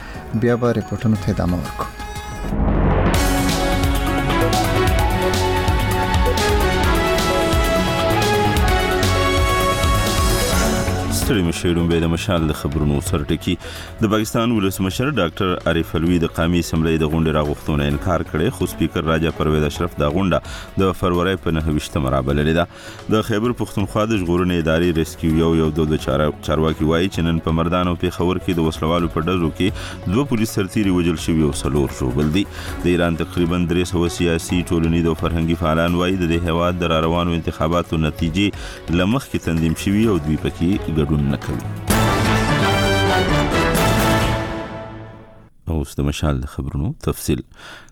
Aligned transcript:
بیا 0.45 0.57
به 0.63 0.77
ریپورتونه 0.79 1.21
ته 1.25 1.35
ادامه 1.37 1.61
ورکړو 1.65 2.09
ستړي 11.31 11.47
مشر 11.49 11.69
لومبې 11.75 12.03
د 12.03 12.09
مشال 12.11 12.45
د 12.47 12.55
خبرونو 12.61 12.95
سرټکی 13.09 13.51
د 14.05 14.09
پاکستان 14.13 14.53
ولسمشر 14.55 15.11
ډاکټر 15.19 15.51
عارف 15.71 15.91
الوی 15.99 16.15
د 16.23 16.31
قامي 16.39 16.61
اسمبلی 16.63 16.95
د 17.03 17.11
غونډې 17.13 17.35
راغښتونه 17.37 17.85
انکار 17.91 18.23
کړي 18.31 18.57
خو 18.57 18.65
سپیکر 18.71 19.05
راجا 19.09 19.31
پرویز 19.37 19.67
اشرف 19.67 19.93
دا 20.01 20.09
غونډه 20.15 20.81
د 20.83 20.91
فروری 21.01 21.35
په 21.45 21.53
9 21.57 22.01
مرابه 22.07 22.35
لري 22.39 22.55
دا 22.57 22.65
د 23.15 23.23
خیبر 23.27 23.53
پښتونخوا 23.61 24.03
د 24.13 24.19
ژغورنې 24.23 24.63
ادارې 24.63 24.97
ریسکیو 25.03 25.37
یو 25.43 25.53
یو 25.61 25.69
دوه 25.77 26.01
چارواکي 26.09 26.89
وایي 26.91 27.07
چې 27.07 27.27
نن 27.29 27.39
په 27.47 27.55
مردان 27.61 27.93
او 27.93 27.95
پیښور 28.03 28.41
کې 28.41 28.59
د 28.59 28.67
وسلوالو 28.67 29.11
په 29.15 29.25
ډزو 29.29 29.51
کې 29.61 30.11
دوه 30.15 30.29
پولیس 30.33 30.57
سرتیري 30.59 30.97
وجل 30.97 31.21
شوی 31.27 31.47
او 31.51 31.53
سلور 31.61 31.95
شو 32.01 32.09
بل 32.19 32.35
دي 32.39 32.45
د 32.87 32.91
ایران 32.95 33.21
تقریبا 33.23 33.61
300 33.71 34.05
سیاسي 34.17 34.61
ټولنې 34.65 35.07
د 35.07 35.17
فرهنګي 35.23 35.63
فعالان 35.63 35.97
وایي 36.03 36.19
د 36.27 36.35
هواد 36.51 36.83
در 36.85 36.97
روانو 37.09 37.39
انتخاباتو 37.41 38.03
نتیجې 38.05 38.99
لمخ 39.03 39.31
کې 39.31 39.49
تنظیم 39.49 39.81
شوی 39.87 40.07
او 40.15 40.19
دوی 40.29 40.39
پکې 40.45 40.87
ګډون 40.93 41.19
النكوي 41.21 41.57
او 45.69 45.81
استمشال 45.81 46.47
خبرونو 46.47 46.95
تفصيل 47.03 47.43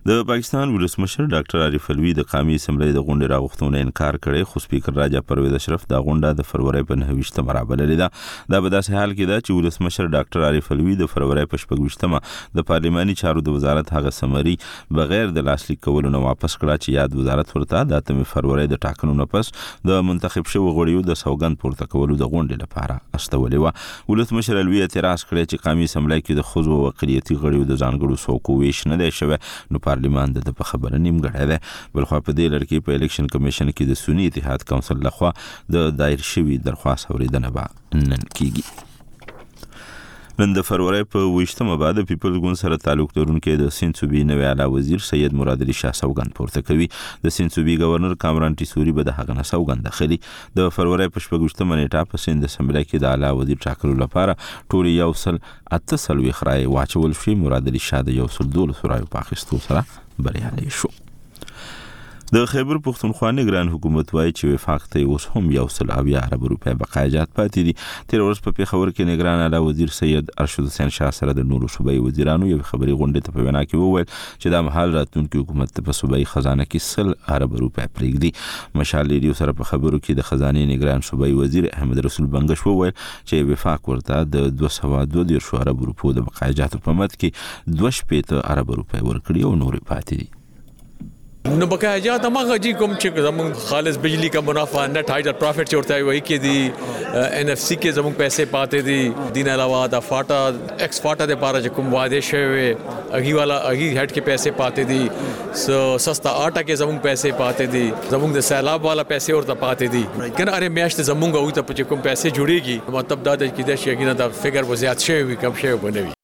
د 0.08 0.22
پاکستان 0.28 0.68
ولسمشر 0.74 1.24
ډاکټر 1.32 1.62
عارف 1.62 1.88
الوی 1.94 2.12
د 2.18 2.24
قامي 2.28 2.54
سمړې 2.60 2.94
د 2.98 3.02
غونډې 3.06 3.26
راغښتونه 3.32 3.80
انکار 3.86 4.16
کړي 4.26 4.44
خو 4.52 4.60
سپیکر 4.64 4.94
راجا 4.98 5.20
پرویز 5.32 5.56
اشرف 5.56 5.82
دا 5.90 5.98
غونډه 6.06 6.38
د 6.38 6.46
فروری 6.52 6.80
په 6.90 6.96
9 7.00 7.42
مرابل 7.48 7.82
لیدا 7.90 8.06
دا 8.54 8.60
په 8.66 8.72
داسې 8.74 8.94
حال 8.98 9.12
کې 9.18 9.28
ده 9.32 9.44
چې 9.44 9.56
ولسمشر 9.58 10.06
ډاکټر 10.14 10.46
عارف 10.48 10.70
الوی 10.76 10.94
د 11.00 11.10
فروری 11.14 11.42
په 11.54 11.60
15مه 11.72 12.52
د 12.60 12.66
پارلماني 12.70 13.16
چارو 13.22 13.42
د 13.48 13.56
وزارت 13.56 13.92
هغه 13.98 14.14
سمري 14.20 14.54
بغیر 15.00 15.34
د 15.40 15.46
لاسلیک 15.50 15.82
کولو 15.88 16.14
نه 16.16 16.24
واپس 16.24 16.56
کړه 16.64 16.84
چې 16.84 16.96
یاد 17.00 17.18
وزارت 17.20 17.52
ورته 17.58 17.84
د 17.92 18.08
8 18.14 18.24
فروری 18.32 18.66
د 18.74 18.82
ټاکنو 18.86 19.18
نه 19.20 19.28
پس 19.36 19.52
د 19.92 20.02
منتخب 20.12 20.50
شوی 20.54 20.74
غړیو 20.78 21.04
د 21.12 21.20
سوګند 21.26 21.62
پورته 21.66 21.90
کولو 21.96 22.18
د 22.24 22.32
غونډې 22.32 22.64
لپاره 22.64 23.20
استولې 23.20 23.60
و 23.68 24.16
ولسمشر 24.16 24.64
الوی 24.64 24.82
اعتراض 24.88 25.28
کړی 25.28 25.52
چې 25.52 25.68
قامي 25.68 25.92
سمړې 25.96 26.26
کې 26.26 26.42
د 26.42 26.50
خزو 26.54 26.80
وقریتي 26.88 27.38
غړیو 27.46 27.70
د 27.74 27.80
ځانګړو 27.82 28.26
سوکو 28.26 28.60
ویش 28.64 28.82
نه 28.92 29.00
دی 29.04 29.12
شوی 29.22 29.40
نو 29.70 29.86
پارلمان 29.90 30.34
د 30.36 30.52
په 30.60 30.66
خبره 30.72 30.98
نیمګړی 31.06 31.46
دی 31.50 31.58
بلخو 31.96 32.18
په 32.28 32.36
دې 32.38 32.46
لړ 32.54 32.62
کې 32.68 32.84
په 32.86 32.96
الیکشن 32.98 33.26
کمیشن 33.34 33.68
کې 33.76 33.84
د 33.90 34.02
سنی 34.04 34.24
اتحاد 34.30 34.66
کونسل 34.70 34.98
لخوا 35.08 35.30
د 35.78 35.90
دایر 36.02 36.20
شوی 36.34 36.56
درخواست 36.68 37.10
اوریدنه 37.14 37.50
به 37.58 38.06
نن 38.12 38.30
کیږي 38.36 38.89
نن 40.40 40.52
د 40.56 40.62
فروری 40.66 41.02
په 41.12 41.22
28مه 41.38 41.74
بعد 41.80 41.98
پیپل 42.10 42.36
ګون 42.42 42.54
سره 42.60 42.76
تعلق 42.84 43.10
لرونکي 43.16 43.56
د 43.62 43.72
سینڅوبي 43.78 44.20
نوی 44.28 44.44
اعلی 44.50 44.66
وزیر 44.74 45.02
سید 45.08 45.34
مراد 45.40 45.64
علي 45.66 45.74
شاه 45.80 45.96
سوګند 45.98 46.34
پورته 46.38 46.62
کوي 46.68 46.86
د 47.26 47.34
سینڅوبي 47.38 47.74
گورنر 47.82 48.14
کامران 48.24 48.56
ټیسوري 48.62 48.94
به 49.00 49.08
د 49.10 49.16
هغه 49.18 49.36
نه 49.40 49.44
سوګند 49.50 49.88
داخلي 49.88 50.18
د 50.60 50.70
فروری 50.76 51.10
په 51.18 51.24
28مه 51.24 51.78
نیټه 51.80 52.10
په 52.14 52.22
سند 52.24 52.48
اسمبلی 52.50 52.82
کې 52.86 53.04
د 53.04 53.10
اعلی 53.12 53.32
وزیر 53.42 53.62
ټاکلو 53.66 53.98
لپاره 54.04 54.36
ټول 54.76 54.90
یو 54.94 55.10
سل 55.24 55.42
اته 55.50 56.00
سلوي 56.06 56.34
خړای 56.40 56.72
واچول 56.78 57.18
شي 57.26 57.36
مراد 57.44 57.70
علي 57.76 57.84
شاه 57.90 58.06
د 58.10 58.18
یو 58.22 58.32
سل 58.40 58.50
دول 58.58 58.74
سرایو 58.82 59.12
پاکستان 59.18 59.64
سره 59.68 59.86
بریالي 60.28 60.70
شو 60.80 60.94
د 62.34 62.44
خیبر 62.46 62.78
پښتونخوا 62.86 63.28
نگران 63.36 63.68
حکومت 63.70 64.12
وایي 64.14 64.32
چې 64.40 64.50
وفاق 64.56 64.82
ته 64.90 65.14
اوس 65.14 65.24
هم 65.30 65.46
یو 65.54 65.64
سل 65.76 65.88
او 65.94 66.02
یا 66.10 66.20
عرب 66.26 66.44
روپیا 66.52 66.74
بقایجات 66.82 67.32
پاتې 67.38 67.66
دي 67.68 67.72
تیر 68.12 68.22
ورځ 68.24 68.44
په 68.44 68.52
پیښور 68.58 68.92
کې 68.92 69.08
نگران 69.08 69.40
اعلی 69.46 69.60
وزیر 69.64 69.94
سید 69.96 70.30
ارشد 70.44 70.68
حسین 70.68 70.92
شاه 70.98 71.16
سره 71.18 71.34
د 71.40 71.48
نورو 71.54 71.70
صوبایي 71.76 71.98
وزیرانو 72.06 72.50
یو 72.52 72.60
خبري 72.70 72.94
غونډه 73.00 73.26
ته 73.28 73.34
په 73.38 73.48
وینا 73.48 73.64
کې 73.66 73.90
وویل 73.90 74.08
چې 74.12 74.54
د 74.56 74.64
مهال 74.68 74.94
راتلونکي 75.00 75.42
حکومت 75.44 75.82
په 75.90 75.98
صوبایي 76.02 76.28
خزانه 76.36 76.68
کې 76.70 76.88
سل 76.92 77.12
عرب 77.38 77.58
روپیا 77.66 77.88
پرېږدي 78.00 78.80
مشال 78.84 79.12
ریډیو 79.16 79.42
سره 79.42 79.58
په 79.64 79.70
خبرو 79.74 80.00
کې 80.04 80.20
د 80.22 80.28
خزانه 80.32 80.64
نگران 80.72 81.06
صوبایي 81.12 81.38
وزیر 81.44 81.68
احمد 81.76 82.04
رسول 82.10 82.32
بنگش 82.40 82.66
وویل 82.70 82.94
چې 83.04 83.54
وفاق 83.54 83.88
ورته 83.92 84.24
د 84.34 84.52
202 84.64 85.06
د 85.20 85.62
عرب 85.66 85.84
روپو 85.92 86.16
د 86.20 86.30
بقایجاتو 86.32 86.84
په 86.90 86.98
مت 87.02 87.20
کې 87.22 87.78
2 87.86 87.96
شپې 88.02 88.28
ته 88.32 88.48
عرب 88.54 88.76
روپیا 88.82 89.04
ورکړي 89.10 89.50
او 89.50 89.54
نور 89.64 89.80
پاتې 89.90 90.20
دي 90.22 90.34
نو 91.46 91.66
بقایا 91.66 91.98
جات 92.04 92.24
هغه 92.26 92.56
جی 92.64 92.72
کوم 92.78 92.92
چې 92.98 93.20
زمون 93.26 93.52
خالص 93.68 93.96
بجلی 94.00 94.28
کا 94.32 94.40
منافع 94.48 94.82
نت 94.86 95.10
هایډر 95.10 95.38
پروفټ 95.42 95.64
چې 95.70 95.80
ورته 95.80 96.04
وایي 96.08 96.20
کې 96.26 96.36
دی 96.46 97.32
ان 97.36 97.52
اف 97.54 97.60
سی 97.66 97.76
کې 97.76 97.94
زمون 97.98 98.16
پیسې 98.18 98.50
پاتې 98.56 98.88
دي 98.88 99.38
دین 99.38 99.48
علاوه 99.52 99.78
دا 99.94 100.00
فاټا 100.10 100.82
ایکس 100.84 101.00
فاټا 101.06 101.28
د 101.32 101.40
پاره 101.46 101.62
چې 101.64 101.74
کوم 101.78 101.88
واده 101.94 102.20
شوی 102.28 102.66
اغي 103.20 103.32
والا 103.40 103.56
اغي 103.70 103.88
هټ 103.92 104.18
کې 104.18 104.28
پیسې 104.28 104.60
پاتې 104.60 104.92
دي 104.92 105.56
سو 105.62 105.80
سستا 106.10 106.36
آټا 106.44 106.66
کې 106.68 106.80
زمون 106.84 107.00
پیسې 107.08 107.42
پاتې 107.42 107.74
دي 107.78 108.14
زمون 108.18 108.36
د 108.38 108.46
سیلاب 108.52 108.90
والا 108.92 109.08
پیسې 109.16 109.42
ورته 109.42 109.60
پاتې 109.66 109.98
دي 109.98 110.30
کنه 110.42 110.56
اره 110.60 110.68
میاشت 110.76 111.04
زمون 111.12 111.36
غوته 111.40 111.68
په 111.72 111.90
کوم 111.92 112.06
پیسې 112.06 112.38
جوړيږي 112.38 112.94
مطلب 113.02 113.26
دا 113.30 113.36
د 113.44 113.52
کې 113.58 113.76
د 113.76 113.82
شي 113.86 114.00
غینه 114.02 114.18
دا 114.24 114.30
فګر 114.46 114.72
وزيات 114.76 115.08
شوی 115.10 115.44
کم 115.46 115.60
شوی 115.66 115.80
بنوي 115.88 116.18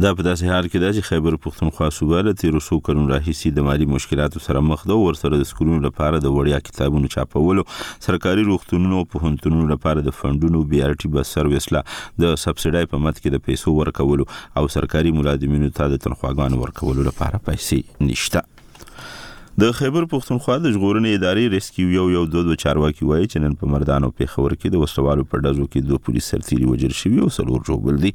دا 0.00 0.10
په 0.18 0.22
داسې 0.26 0.44
حال 0.52 0.66
کې 0.68 0.78
ده 0.82 0.90
چې 0.96 1.06
خیبر 1.08 1.34
پښتونخوا 1.46 1.88
صوبه 1.94 2.20
له 2.26 2.32
تیر 2.42 2.54
څو 2.66 2.76
کلونو 2.86 3.08
راهیسې 3.14 3.50
د 3.58 3.64
مالی 3.66 3.88
مشکلاتو 3.94 4.40
سره 4.44 4.60
مخ 4.68 4.84
ده 4.90 4.96
او 4.98 5.00
ورسره 5.08 5.40
د 5.40 5.42
سکولونو 5.50 5.80
لپاره 5.86 6.20
د 6.26 6.36
وړیا 6.36 6.60
کتابونو 6.68 7.10
چاپولو 7.16 7.64
سرکاري 8.06 8.46
روغتونونو 8.50 9.02
او 9.02 9.02
پوهنتونونو 9.16 9.66
لپاره 9.74 10.04
د 10.08 10.16
فندونو 10.20 10.62
بي 10.72 10.80
ار 10.88 10.94
ټي 11.02 11.10
بس 11.18 11.32
سرویس 11.38 11.68
لا 11.76 11.82
د 11.88 12.32
سبسډای 12.44 12.90
په 12.94 13.02
مت 13.08 13.20
کې 13.22 13.34
د 13.36 13.44
پیسو 13.50 13.74
ورکولو 13.80 14.28
او 14.62 14.64
سرکاري 14.78 15.12
ملازمینو 15.20 15.70
ته 15.80 15.92
د 15.96 16.00
تنخواګانو 16.06 16.62
ورکولو 16.66 17.06
لپاره 17.12 17.44
پیسې 17.50 18.08
نشته 18.12 18.46
د 19.60 19.70
خیبر 19.78 20.04
پښتونخوا 20.10 20.54
د 20.58 20.70
ژغورنې 20.74 21.10
ادارې 21.14 21.48
ریسکیو 21.54 21.88
یو 21.94 22.04
یو 22.12 22.20
دوه 22.34 22.42
دوه 22.46 22.56
چارواکي 22.62 23.08
وایي 23.08 23.26
چې 23.32 23.42
نن 23.44 23.56
په 23.62 23.68
مردانو 23.72 24.08
پیښور 24.20 24.54
کې 24.60 24.70
د 24.74 24.80
وسوالو 24.84 25.26
په 25.32 25.42
ډزو 25.46 25.66
کې 25.72 25.90
دوه 25.90 26.04
پولیس 26.06 26.30
سرتیري 26.34 26.68
وجل 26.70 26.94
شوی 27.00 27.18
او 27.24 27.28
څلور 27.36 27.60
جوړبل 27.68 28.00
دي 28.04 28.12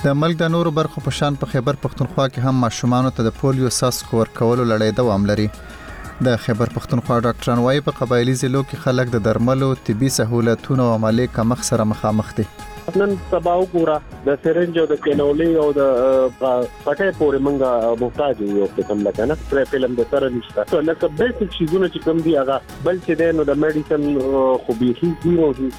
د 0.04 0.16
ملک 0.22 0.40
د 0.44 0.54
نورو 0.58 0.76
برخو 0.80 1.04
په 1.08 1.18
شان 1.20 1.42
په 1.44 1.54
خیبر 1.56 1.82
پښتونخوا 1.88 2.28
کې 2.30 2.48
هم 2.50 2.62
ماشومان 2.68 3.12
ته 3.18 3.28
د 3.30 3.36
پولیو 3.42 3.74
ساسکو 3.80 4.22
ورکولو 4.24 4.70
لړۍ 4.70 5.02
دوام 5.02 5.28
لري 5.32 5.50
د 6.26 6.34
خیبر 6.44 6.70
پښتونخوا 6.72 7.16
ډاکټران 7.24 7.60
وايي 7.64 7.82
په 7.84 7.92
قبایلی 7.98 8.32
ضلعو 8.40 8.60
کې 8.70 8.80
خلک 8.86 9.12
د 9.12 9.20
درملو، 9.26 9.68
طبي 9.84 10.08
سہولتونو 10.16 10.88
او 10.88 10.96
عملي 10.96 11.24
کمښت 11.36 11.68
سره 11.68 11.84
مخامخ 11.92 12.32
دي. 12.40 12.44
نن 13.02 13.14
سبا 13.30 13.54
وګوره 13.60 13.96
د 14.26 14.36
سرنج 14.44 14.80
او 14.82 14.84
د 14.90 14.98
کینولي 15.06 15.46
او 15.62 15.64
د 15.78 15.86
پټې 16.40 17.16
پورې 17.20 17.46
منګه 17.46 17.94
محتاج 18.02 18.42
یو 18.46 18.68
په 18.76 18.88
کوم 18.88 19.04
لکه 19.08 19.28
نه 19.32 19.38
پر 19.52 19.64
فلم 19.72 19.94
د 20.00 20.10
سره 20.14 20.30
نشته 20.36 20.66
نو 20.74 20.80
لکه 20.90 21.10
بیسیک 21.22 21.56
شیزونه 21.60 21.90
چې 21.94 22.04
کوم 22.08 22.20
دی 22.28 22.36
هغه 22.40 22.84
بل 22.90 23.00
چې 23.06 23.20
د 23.22 23.40
نو 23.40 23.48
د 23.52 23.60
میډیسن 23.64 24.20
خو 24.66 24.78
به 24.82 25.00
هیڅ 25.02 25.62
دی 25.62 25.70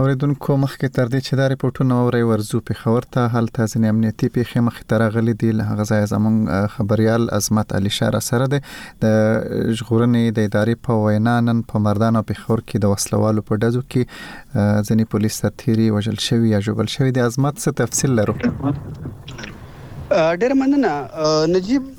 اوریدونکو 0.01 0.55
مخکې 0.61 0.89
تر 0.95 1.07
دې 1.11 1.19
چې 1.27 1.33
دا 1.37 1.45
ریپورتونه 1.51 1.95
اوري 2.01 2.17
ورزو 2.31 2.59
په 2.65 2.79
خبر 2.81 3.05
ته 3.15 3.31
حل 3.35 3.47
ته 3.55 3.63
ځنې 3.71 3.93
امنیتي 3.93 4.27
پیښې 4.35 4.61
مخې 4.67 4.83
ته 4.93 4.99
راغلي 5.01 5.33
دي 5.43 5.49
له 5.61 5.77
غزا 5.79 5.97
زمون 6.11 6.35
خبريال 6.73 7.25
عظمت 7.37 7.73
علي 7.79 7.93
شار 7.95 8.17
سره 8.27 8.49
ده 8.55 8.59
د 9.07 9.17
ژغورنې 9.23 10.37
د 10.37 10.47
ادارې 10.49 10.83
په 10.89 10.99
وینا 11.05 11.33
نن 11.47 11.63
په 11.73 11.81
مردان 11.87 12.21
او 12.21 12.23
په 12.33 12.43
خور 12.43 12.63
کې 12.67 12.83
د 12.85 12.93
وسلوالو 12.93 13.45
په 13.49 13.61
دزو 13.65 13.83
کې 13.89 14.71
ځنې 14.85 15.13
پولیس 15.17 15.39
سرتيري 15.45 15.89
وژل 15.99 16.21
شوی 16.29 16.53
یا 16.55 16.61
جوړل 16.71 16.93
شوی 16.99 17.17
د 17.19 17.29
عظمت 17.31 17.61
څه 17.65 17.75
تفصیل 17.83 18.15
لرو 18.23 18.37
ډېر 18.45 20.51
مننه 20.65 20.95
نجيب 21.59 21.89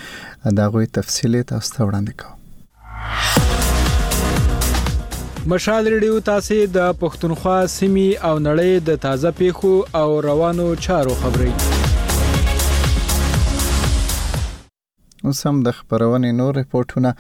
دا 0.59 0.65
غوي 0.73 0.87
تفصيلي 0.99 1.43
تاسو 1.43 1.75
ته 1.75 1.83
وړاندې 1.87 2.13
کوم 2.21 2.37
مشال 5.55 5.85
ریډیو 5.97 6.21
تاسو 6.31 6.63
د 6.77 6.95
پښتونخوا 7.05 7.59
سیمي 7.79 8.09
او 8.29 8.35
نړۍ 8.49 8.73
د 8.91 9.03
تازه 9.09 9.31
پیښو 9.43 9.75
او 10.03 10.09
روانو 10.31 10.67
چارو 10.87 11.15
خبري 11.25 11.53
اوس 15.29 15.39
هم 15.49 15.57
د 15.67 15.73
خبرونې 15.77 16.31
نور 16.41 16.53
رپورټونه 16.59 17.11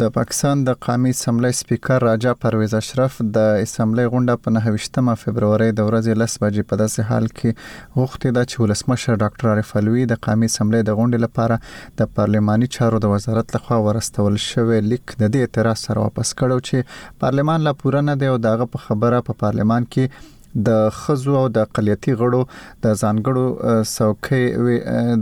د 0.00 0.08
پاکستان 0.16 0.64
د 0.68 0.74
قامي 0.86 1.12
اسمبلی 1.16 1.50
سپیکر 1.58 2.04
راجا 2.08 2.32
پرویز 2.42 2.74
اشرف 2.78 3.14
د 3.36 3.46
اسمبلی 3.66 4.04
غونډه 4.14 4.44
په 4.46 4.54
29 4.56 5.22
فبرवरी 5.22 5.68
د 5.78 5.88
ورځې 5.90 6.20
لس 6.22 6.34
بجې 6.44 6.68
په 6.72 6.80
داسې 6.82 7.08
حال 7.10 7.28
کې 7.38 7.96
غوښتي 8.00 8.32
د 8.38 8.50
چولسمشر 8.54 9.16
ډاکټر 9.22 9.52
عارف 9.54 9.72
الوی 9.82 10.04
د 10.12 10.20
قامي 10.28 10.50
اسمبلی 10.52 10.82
د 10.90 10.98
غونډې 11.00 11.24
لپاره 11.24 12.02
د 12.02 12.12
پارلماني 12.20 12.70
چارو 12.78 13.02
د 13.06 13.14
وزارت 13.14 13.56
لخوا 13.58 13.80
ورستول 13.88 14.38
شوی 14.50 14.82
لیک 14.90 15.14
د 15.16 15.24
دې 15.24 15.50
اعتراض 15.50 15.84
سره 15.90 16.06
واپس 16.06 16.36
کړو 16.44 16.68
چې 16.68 17.18
پارلمان 17.26 17.66
لا 17.70 17.74
پوره 17.82 18.06
نه 18.12 18.20
دی 18.24 18.32
او 18.34 18.38
دغه 18.50 18.72
په 18.76 18.88
خبره 18.88 19.26
په 19.30 19.40
پارلمان 19.46 19.92
کې 19.96 20.32
د 20.68 20.90
خزو 20.98 21.34
او 21.38 21.48
د 21.54 21.58
اقليتي 21.66 22.12
غړو 22.20 22.40
د 22.84 22.94
ځانګړو 23.02 23.46
څوکۍ 23.94 24.44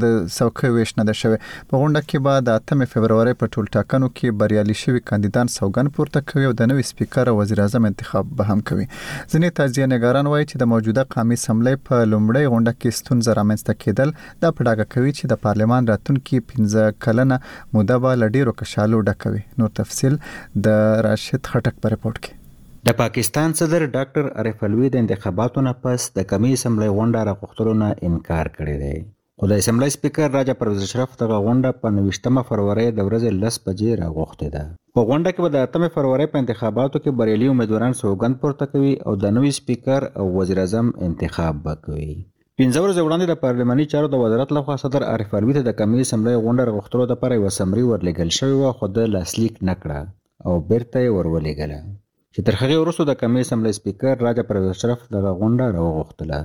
د 0.03 0.05
څوکۍ 0.37 0.71
وښنه 0.75 1.05
ده 1.09 1.15
شوی 1.21 1.39
په 1.69 1.77
غونډه 1.81 2.01
کې 2.09 2.19
به 2.25 2.35
د 2.49 2.51
8 2.61 2.87
فبرवरी 2.93 3.35
په 3.43 3.47
ټول 3.55 3.67
ټاکنو 3.77 4.09
کې 4.17 4.37
بریالي 4.41 4.77
شوی 4.83 5.01
کاندیدان 5.11 5.53
سوګن 5.57 5.91
پورته 5.99 6.21
کوي 6.33 6.45
او 6.49 6.53
د 6.61 6.69
نوې 6.73 6.89
سپیکر 6.91 7.31
او 7.33 7.37
وزیر 7.39 7.61
اعظم 7.67 7.85
انتخاب 7.91 8.35
به 8.41 8.51
هم 8.51 8.65
کوي 8.73 8.85
ځینې 8.85 9.57
تجزیه 9.61 9.87
نگاران 9.95 10.27
وایي 10.33 10.47
چې 10.51 10.62
د 10.65 10.71
موجوده 10.75 11.07
قامي 11.17 11.41
سملې 11.45 11.85
په 11.91 12.11
لومړی 12.12 12.51
غونډه 12.53 12.73
کې 12.81 12.97
ستونزې 13.01 13.41
رامنځته 13.41 13.73
کېدل 13.83 14.15
د 14.43 14.45
پډاګه 14.57 14.85
کوي 14.95 15.12
چې 15.19 15.33
د 15.35 15.43
پارلمان 15.47 15.91
راتونکو 15.93 16.43
15 16.51 16.93
کلنه 17.07 17.41
موده 17.75 17.97
به 18.07 18.21
لډیرو 18.25 18.57
کښالو 18.59 19.05
ډکوي 19.11 19.43
نو 19.59 19.73
تفصيل 19.81 20.21
د 20.67 20.79
راشد 21.11 21.51
خټک 21.55 21.83
په 21.83 21.97
رپورت 21.97 22.17
کې 22.23 22.41
د 22.89 22.95
پاکستان 23.01 23.53
صدر 23.59 23.83
ډاکټر 23.97 24.25
عارف 24.43 24.62
الوی 24.69 24.89
د 24.93 25.01
انتخاباتو 25.03 25.62
نه 25.67 25.73
پس 25.83 26.07
د 26.19 26.25
کمی 26.31 26.49
اسمبلی 26.55 26.87
غونډه 26.95 27.21
راغوښتلو 27.29 27.75
نه 27.83 27.91
انکار 28.09 28.49
کړی 28.57 28.75
دی 28.85 28.97
خو 29.43 29.51
د 29.53 29.61
اسمبلی 29.62 29.91
سپیکر 29.97 30.33
راجا 30.37 30.57
پرویز 30.62 30.81
اشرف 30.87 31.12
دغه 31.21 31.37
غونډه 31.45 31.81
په 31.85 31.93
19 31.99 32.43
فروری 32.49 32.87
د 32.97 33.07
ورځې 33.11 33.45
10 33.45 33.61
بجې 33.69 34.01
راغوښتې 34.01 34.49
ده 34.57 34.65
په 34.99 35.07
غونډه 35.12 35.31
کې 35.35 35.41
به 35.45 35.55
د 35.59 35.87
8 35.89 35.95
فروری 35.99 36.27
په 36.35 36.43
انتخاباتو 36.45 37.03
کې 37.05 37.21
بریالي 37.23 37.53
امیدواران 37.53 37.97
سوګند 38.01 38.41
پورته 38.43 38.71
کوي 38.75 38.93
او 39.07 39.15
د 39.27 39.37
نوي 39.39 39.55
سپیکر 39.61 40.09
او 40.23 40.27
وزیر 40.41 40.62
اعظم 40.67 40.91
انتخاب 41.11 41.62
وکوي 41.71 42.11
پنځه 42.11 42.85
ورځې 42.85 43.01
وړاندې 43.05 43.35
د 43.35 43.41
پارلماني 43.47 43.89
چارو 43.97 44.12
د 44.17 44.25
وزارت 44.27 44.57
لخوا 44.61 44.79
صدر 44.87 45.09
عارف 45.12 45.39
الوی 45.43 45.57
ته 45.61 45.67
د 45.73 45.79
کمی 45.85 46.05
اسمبلی 46.09 46.37
غونډه 46.37 46.71
راغوښتلو 46.73 47.11
لپاره 47.15 47.41
یو 47.43 47.55
سمري 47.62 47.89
ورلګل 47.93 48.37
شوی 48.43 48.61
و 48.65 48.77
خو 48.83 48.93
د 49.01 49.11
لاسلیک 49.17 49.67
نکړه 49.67 50.01
او 50.47 50.61
بیرته 50.69 50.97
یې 51.01 51.11
ورولېګله 51.19 52.01
چې 52.35 52.41
تر 52.47 52.55
هغې 52.61 52.77
وروسته 52.81 53.03
د 53.07 53.12
کمیسم 53.23 53.59
له 53.62 53.71
سپیکر 53.79 54.15
راجا 54.27 54.43
پرویز 54.49 54.69
اشرف 54.75 55.01
دغه 55.17 55.31
غونډه 55.41 55.65
راوغوښتله 55.77 56.39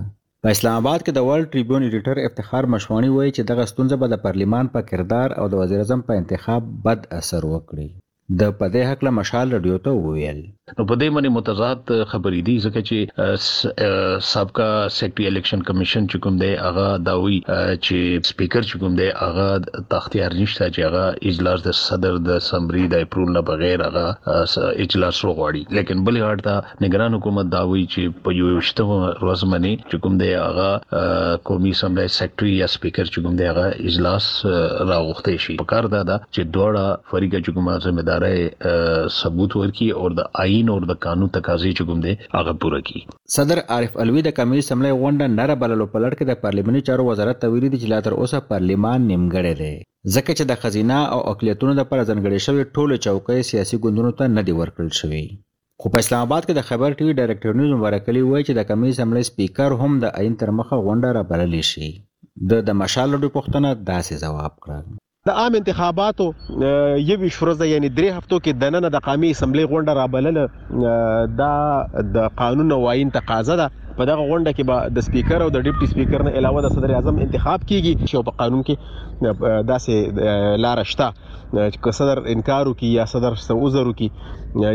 په 0.44 0.48
اسلام 0.56 0.76
آباد 0.82 1.00
کې 1.04 1.12
د 1.16 1.20
ورلد 1.28 1.52
ټریبیون 1.54 1.82
ایډیټر 1.86 2.16
افتخار 2.28 2.64
مشوانی 2.74 3.10
وایي 3.14 3.32
چې 3.36 3.44
دغه 3.52 3.64
ستونزه 3.72 3.96
به 4.02 4.08
د 4.10 4.16
پرلیمان 4.26 4.66
په 4.76 4.80
کردار 4.90 5.30
او 5.40 5.46
د 5.52 5.62
وزیر 5.62 5.80
اعظم 5.84 6.02
په 6.10 6.14
انتخاب 6.22 6.62
بد 6.86 7.00
اثر 7.20 7.42
وکړي 7.54 7.88
د 8.40 8.56
پدې 8.60 8.82
حق 8.90 9.00
له 9.10 9.18
مشال 9.20 9.48
رادیو 9.58 9.78
ته 9.86 9.92
وویل 10.04 10.40
نو 10.68 10.84
په 10.90 10.96
دې 11.02 11.10
باندې 11.14 11.32
متضاد 11.36 11.92
خبرې 12.12 12.40
دي 12.48 12.54
ځکه 12.66 12.80
چې 12.88 14.26
سابقا 14.32 14.70
سیکټري 14.98 15.26
الیکشن 15.28 15.62
کمیشن 15.70 16.08
چې 16.12 16.18
کوم 16.24 16.40
دی 16.42 16.50
هغه 16.66 16.88
داوي 17.06 17.38
چې 17.86 18.26
سپیکر 18.30 18.62
چې 18.70 18.82
کوم 18.82 18.98
دی 19.00 19.08
هغه 19.22 19.46
تختیار 19.94 20.36
نشته 20.40 20.68
چې 20.78 20.82
هغه 20.88 21.06
اجلاس 21.32 21.64
د 21.68 21.78
صدر 21.84 22.18
د 22.26 22.42
سمري 22.50 22.84
د 22.96 23.06
اپرول 23.08 23.32
نه 23.38 23.44
بغیر 23.52 23.84
هغه 23.86 24.06
اجلاس 24.88 25.22
وغواړي 25.28 25.78
لیکن 25.78 26.02
بلې 26.10 26.26
غاړه 26.26 26.44
ته 26.50 26.84
نگران 26.88 27.16
حکومت 27.18 27.52
داوي 27.56 27.84
چې 27.94 28.20
په 28.28 28.38
یو 28.40 28.52
شتمه 28.72 29.00
ورځ 29.06 29.54
باندې 29.54 29.88
چې 29.88 30.04
کوم 30.08 30.20
دی 30.24 30.30
هغه 30.34 31.40
قومي 31.52 31.74
سمري 31.84 32.08
سیکټري 32.18 32.54
یا 32.62 32.68
سپیکر 32.76 33.06
چې 33.14 33.20
کوم 33.30 33.40
دی 33.40 33.48
هغه 33.52 33.66
اجلاس 33.94 34.30
راوغته 34.94 35.38
شي 35.48 35.58
په 35.64 35.72
کار 35.76 35.90
دا 35.96 36.04
چې 36.04 36.54
دوړه 36.58 37.16
فریقه 37.16 37.44
چې 37.46 37.50
کومه 37.56 37.80
ځمېدارې 37.82 39.18
ثبوت 39.22 39.60
ورکړي 39.64 40.04
او 40.04 40.08
د 40.22 40.30
آئین 40.44 40.56
تعین 40.58 40.70
او 40.74 40.78
د 40.92 40.96
قانون 41.06 41.30
تقاضې 41.36 41.70
چې 41.78 41.84
کوم 41.88 42.00
دي 42.06 42.14
هغه 42.38 42.52
پوره 42.62 42.80
کړي 42.88 43.02
صدر 43.36 43.58
عارف 43.74 43.92
الوی 44.02 44.22
د 44.26 44.30
کمیونست 44.38 44.72
حمله 44.74 44.92
غونډه 45.02 45.26
نره 45.40 45.54
بللو 45.62 45.86
په 45.94 45.98
لړ 46.04 46.12
کې 46.18 46.26
د 46.28 46.34
پارلیمني 46.44 46.82
چارو 46.88 47.04
وزارت 47.10 47.42
تویل 47.44 47.66
دي 47.74 47.78
چې 47.82 47.88
لا 47.94 48.00
تر 48.08 48.14
اوسه 48.22 48.42
پارلیمان 48.52 49.00
نیمګړی 49.12 49.54
دی 49.62 49.74
ځکه 50.16 50.32
چې 50.38 50.44
د 50.52 50.62
خزینه 50.64 50.98
او 51.14 51.20
اقلیتونو 51.32 51.74
لپاره 51.82 52.08
ځنګړې 52.10 52.40
شوی 52.48 52.64
ټوله 52.76 52.96
چوکۍ 53.06 53.40
سیاسي 53.52 53.82
ګوندونو 53.86 54.12
ته 54.20 54.34
نه 54.36 54.44
دی 54.48 54.54
ورکړل 54.62 54.92
شوی 55.02 55.26
خو 55.82 55.90
په 55.94 56.02
اسلام 56.04 56.22
آباد 56.28 56.44
کې 56.46 56.54
د 56.60 56.68
خبر 56.70 56.90
ټي 57.00 57.04
وي 57.08 57.16
ډایرکټر 57.20 57.58
نیوز 57.60 57.72
مبارک 57.78 58.10
علي 58.14 58.24
وایي 58.28 58.46
چې 58.48 58.60
د 58.60 58.68
کمیس 58.72 59.02
حمله 59.04 59.26
سپیکر 59.32 59.78
هم 59.84 60.00
د 60.06 60.16
عین 60.22 60.38
تر 60.44 60.52
مخه 60.62 60.82
غونډه 60.86 61.10
را 61.18 61.24
بللی 61.34 61.64
شي 61.74 61.90
د 62.52 62.66
د 62.70 62.80
مشال 62.84 63.08
لډو 63.16 63.34
پښتنه 63.40 63.70
داسې 63.92 64.14
جواب 64.26 64.54
کړ 64.64 64.74
د 65.28 65.30
عام 65.40 65.56
انتخاباتو 65.58 66.26
یوه 66.50 67.30
شورزه 67.38 67.68
یعنی 67.70 67.90
درې 67.96 68.12
هفتو 68.18 68.38
کې 68.44 68.60
د 68.64 68.74
نن 68.76 68.88
د 68.96 69.00
قامي 69.08 69.32
اسمبلی 69.36 69.64
غونډه 69.72 69.96
رابلل 69.98 71.34
دا 71.42 72.04
د 72.18 72.30
قانون 72.42 72.70
واین 72.84 73.12
تقاضا 73.16 73.58
ده 73.62 73.66
په 73.98 74.08
دغه 74.10 74.28
غونډه 74.30 74.52
کې 74.58 74.64
به 74.70 74.94
د 74.98 75.06
سپیکر 75.08 75.44
او 75.46 75.48
د 75.56 75.66
ډیپټي 75.68 75.90
سپیکر 75.94 76.24
نه 76.28 76.34
علاوه 76.42 76.62
د 76.68 76.74
صدر 76.76 76.94
اعظم 77.00 77.20
انتخاب 77.26 77.66
کیږي 77.72 78.12
چې 78.12 78.30
په 78.30 78.38
قانون 78.44 78.62
کې 78.70 79.66
داسې 79.74 80.62
لار 80.68 80.84
شته 80.94 81.10
چې 81.18 82.00
صدر 82.00 82.24
انکار 82.36 82.72
وکي 82.74 82.94
یا 82.94 83.08
صدر 83.16 83.38
سوزر 83.48 83.92
وکي 83.94 84.10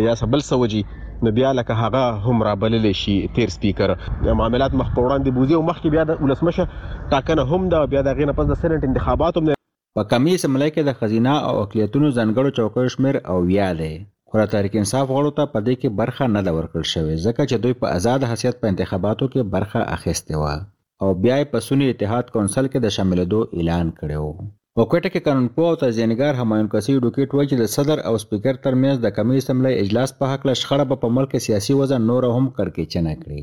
یا 0.08 0.18
سبل 0.24 0.44
سوجي 0.50 0.84
نو 1.24 1.34
بیا 1.40 1.54
لکه 1.62 1.78
هغه 1.82 2.04
هم 2.30 2.46
را 2.50 2.54
بللی 2.66 2.92
شي 3.04 3.16
تیر 3.40 3.54
سپیکر 3.58 3.94
معاملات 4.42 4.78
مخ 4.82 4.92
په 4.92 5.08
وړاندې 5.08 5.40
بوزي 5.40 5.58
او 5.62 5.64
مخکې 5.72 5.98
بیا 5.98 6.06
د 6.12 6.22
ولسمشه 6.22 7.10
ټاکنه 7.16 7.50
هم 7.54 7.70
دا 7.76 7.84
بیا 7.96 8.06
د 8.12 8.20
غینه 8.22 8.38
پس 8.40 8.52
د 8.54 8.62
سېنات 8.62 8.92
انتخابات 8.92 9.42
هم 9.42 9.52
په 9.96 10.02
کمی 10.12 10.34
سملای 10.42 10.70
کې 10.74 10.82
د 10.84 10.92
خزینه 10.98 11.32
او 11.46 11.54
اقلیتونو 11.62 12.08
ځانګړو 12.16 12.50
چوکیو 12.58 12.92
شمیر 12.94 13.16
اویا 13.34 13.66
دی 13.80 13.88
خو 14.30 14.34
د 14.40 14.44
تحریک 14.52 14.74
انصاف 14.82 15.06
غړو 15.16 15.32
ته 15.38 15.44
په 15.54 15.58
دې 15.66 15.74
کې 15.80 15.96
برخه 16.00 16.24
نه 16.36 16.40
ده 16.46 16.52
ورکړل 16.58 16.84
شوې 16.92 17.16
ځکه 17.26 17.42
چې 17.50 17.56
دوی 17.64 17.74
په 17.82 17.86
آزاد 17.98 18.20
حیثیت 18.30 18.54
په 18.62 18.70
انتخاباتو 18.74 19.26
کې 19.34 19.50
برخه 19.56 19.80
اخیستې 19.96 20.36
وه 20.42 20.54
او 21.02 21.08
بیا 21.24 21.36
یې 21.40 21.50
په 21.52 21.58
سنی 21.66 21.86
اتحاد 21.94 22.32
کونسل 22.36 22.64
کې 22.72 22.78
د 22.86 22.94
شاملېدو 22.96 23.40
اعلان 23.58 23.86
کړی 23.98 24.18
و 24.20 24.46
په 24.76 24.82
کوټه 24.90 25.08
کې 25.14 25.24
قانونپوه 25.28 25.68
او 25.72 25.78
تزیینګار 25.84 26.40
همایون 26.42 26.72
کسي 26.76 26.96
ډوکیټ 27.02 27.30
وایي 27.38 27.50
چې 27.50 27.56
د 27.58 27.72
صدر 27.76 27.98
او 28.08 28.14
سپیکر 28.24 28.54
ترمنځ 28.66 28.96
د 29.04 29.14
کمی 29.18 29.44
سملای 29.50 29.80
اجلاس 29.82 30.10
په 30.22 30.30
حق 30.32 30.48
له 30.48 30.54
شخړه 30.60 30.84
به 30.92 30.96
په 31.04 31.08
ملک 31.18 31.36
سیاسي 31.48 31.76
وزن 31.82 32.08
نور 32.12 32.28
هم 32.36 32.46
کرکې 32.56 32.84
چنه 32.96 33.12
کړي 33.22 33.42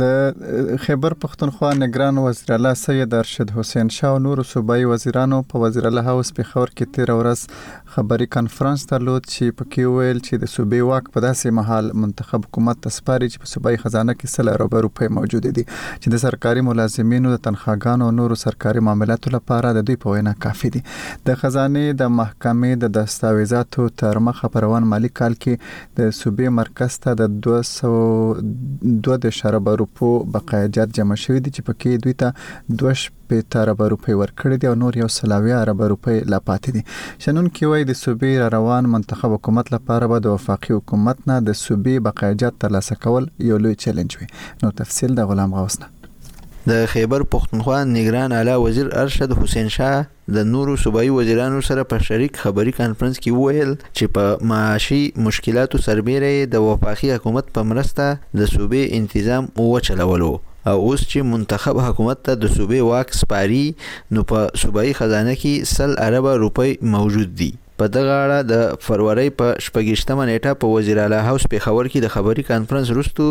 د 0.00 0.76
خیبر 0.82 1.12
پښتونخوا 1.22 1.70
نگران 1.78 2.18
وزیر 2.26 2.52
الله 2.54 2.74
سید 2.82 3.14
ارشد 3.16 3.50
حسین 3.56 3.88
شاه 3.96 4.18
نور 4.26 4.40
صوبایي 4.52 4.84
وزیرانو 4.90 5.40
په 5.48 5.58
وزیر 5.64 5.88
الله 5.88 6.06
هاوس 6.14 6.30
په 6.38 6.46
خبر 6.52 6.70
کې 6.70 6.94
تیر 6.96 7.10
ورځ 7.14 7.90
خبري 7.96 8.26
کانفرنس 8.36 8.84
درلود 8.92 9.26
چې 9.32 9.56
پکې 9.58 9.98
ویل 9.98 10.20
چې 10.28 10.40
د 10.44 10.50
صوبې 10.52 10.86
واک 10.90 11.10
په 11.16 11.22
داسې 11.24 11.56
محل 11.58 11.90
منتخب 12.04 12.46
حکومت 12.48 12.80
تسپاري 12.86 13.28
چې 13.32 13.42
په 13.44 13.50
صوبایي 13.52 13.82
خزانه 13.82 14.14
کې 14.14 14.36
سل 14.36 14.52
ارب 14.54 14.76
روپۍ 14.86 15.10
موجود 15.18 15.48
دي 15.50 15.66
چې 15.66 16.14
د 16.16 16.22
سرکاري 16.24 16.64
ملازمینو 16.70 17.34
د 17.34 17.42
تنخواګانو 17.48 18.08
او 18.08 18.16
نورو 18.22 18.40
سرکاري 18.44 18.84
معاملاتو 18.88 19.34
لپاره 19.36 19.74
د 19.80 19.86
دوی 19.92 19.98
په 20.06 20.16
وینا 20.16 20.34
کافي 20.46 20.72
دي 20.78 20.84
د 21.32 21.38
خزانه 21.42 21.84
د 22.06 22.16
محکمې 22.22 22.82
د 22.86 22.96
دستاویزاتو 23.00 23.90
تر 24.06 24.22
مخه 24.30 24.52
پروان 24.56 24.88
مالی 24.96 25.12
کال 25.22 25.38
کې 25.44 26.02
د 26.02 26.16
صوبې 26.22 26.56
مرکز 26.62 26.98
ته 27.06 27.20
د 27.22 27.38
200 27.50 28.98
2 29.12 29.32
اشاره 29.34 29.80
روپو 29.82 30.24
بقایجات 30.34 30.92
جمع 30.98 31.18
شوی 31.24 31.38
دي 31.44 31.50
چې 31.56 31.68
پکې 31.68 32.02
دوی 32.06 32.16
ته 32.22 32.78
25 32.82 33.56
عرب 33.62 33.82
روپۍ 33.94 34.16
ورکړي 34.20 34.58
دي 34.64 34.70
او 34.72 34.74
نور 34.82 34.98
یو 35.02 35.08
سلاوی 35.16 35.54
عرب 35.60 35.82
روپۍ 35.94 36.20
لا 36.34 36.40
پاتې 36.50 36.76
دي 36.76 37.26
شنن 37.26 37.48
کې 37.48 37.72
وای 37.72 37.88
د 37.90 37.98
صوبې 38.02 38.50
روان 38.56 38.90
منتخب 38.96 39.36
حکومت 39.38 39.72
لپاره 39.76 40.10
به 40.14 40.20
د 40.28 40.36
وفاقي 40.36 40.78
حکومت 40.80 41.26
نه 41.32 41.40
د 41.48 41.58
صوبې 41.64 42.06
بقایجات 42.10 42.62
ترلاسه 42.66 43.00
کول 43.08 43.30
یو 43.52 43.62
لوی 43.66 43.82
چیلنج 43.86 44.20
وي 44.22 44.30
نو 44.64 44.76
تفصیل 44.82 45.20
د 45.22 45.28
غلام 45.34 45.58
غوسنه 45.60 45.92
د 46.68 46.84
خیبر 46.86 47.22
پښتونخوا 47.30 47.78
نگران 47.92 48.32
اعلی 48.32 48.50
وزیر 48.64 48.88
ارشد 48.98 49.32
حسین 49.38 49.68
شاه 49.76 50.04
د 50.34 50.44
نورو 50.50 50.74
صوبایي 50.82 51.08
وزیرانو 51.14 51.60
سره 51.68 51.84
په 51.92 52.04
شریک 52.08 52.36
خبري 52.42 52.74
کانفرنس 52.76 53.16
کې 53.24 53.38
وویل 53.38 53.72
چې 53.78 54.12
په 54.18 54.46
معاشي 54.52 54.98
مشکلاتو 55.26 55.80
سربېره 55.86 56.46
د 56.52 56.62
وفاقي 56.68 57.10
حکومت 57.14 57.48
په 57.56 57.66
مرسته 57.70 58.06
د 58.42 58.52
صوبې 58.52 59.00
انتظام 59.00 59.48
وچلولو 59.58 60.30
او 60.34 60.76
اوس 60.90 61.02
چې 61.12 61.30
منتخب 61.32 61.80
حکومت 61.88 62.22
ته 62.28 62.36
د 62.44 62.52
صوبې 62.52 62.92
واک 62.92 63.18
سپاري 63.22 63.66
نو 64.18 64.24
په 64.34 64.46
صوبایي 64.64 64.94
خزانه 65.02 65.34
کې 65.42 65.72
سل 65.74 65.98
اربه 66.08 66.36
روپۍ 66.44 66.78
موجود 66.96 67.34
دي 67.42 67.52
په 67.82 67.90
دغه 67.94 68.16
اړه 68.24 68.38
د 68.48 68.82
فروری 68.86 69.30
په 69.38 69.46
شپږشتمه 69.66 70.24
نیټه 70.30 70.58
په 70.64 70.68
وزیر 70.74 70.98
اعلی 71.04 71.20
هاوس 71.28 71.44
پیښور 71.54 71.88
کې 71.92 72.02
د 72.04 72.10
خبري 72.16 72.42
کانفرنس 72.50 72.90
وروستو 72.92 73.24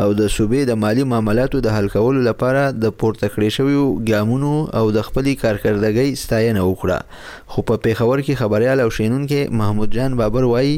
او 0.01 0.07
د 0.21 0.27
صوبې 0.33 0.67
د 0.69 0.81
مالی 0.81 1.05
معاملاتو 1.11 1.61
د 1.67 1.73
حل 1.75 1.87
کولو 1.93 2.23
لپاره 2.25 2.63
د 2.85 2.95
پورته 3.03 3.29
کړې 3.35 3.57
شویو 3.59 3.85
ګامونو 4.09 4.51
او 4.79 4.83
د 4.97 5.05
خپلې 5.07 5.39
کارکردګۍ 5.43 6.19
ستاینه 6.23 6.65
وکړه 6.71 7.53
خو 7.55 7.63
په 7.71 7.81
پیښور 7.85 8.25
کې 8.25 8.41
خبريال 8.43 8.83
او 8.87 8.89
شینون 8.99 9.23
کې 9.31 9.57
محمود 9.61 9.95
جان 9.99 10.19
بابر 10.23 10.49
وایي 10.53 10.75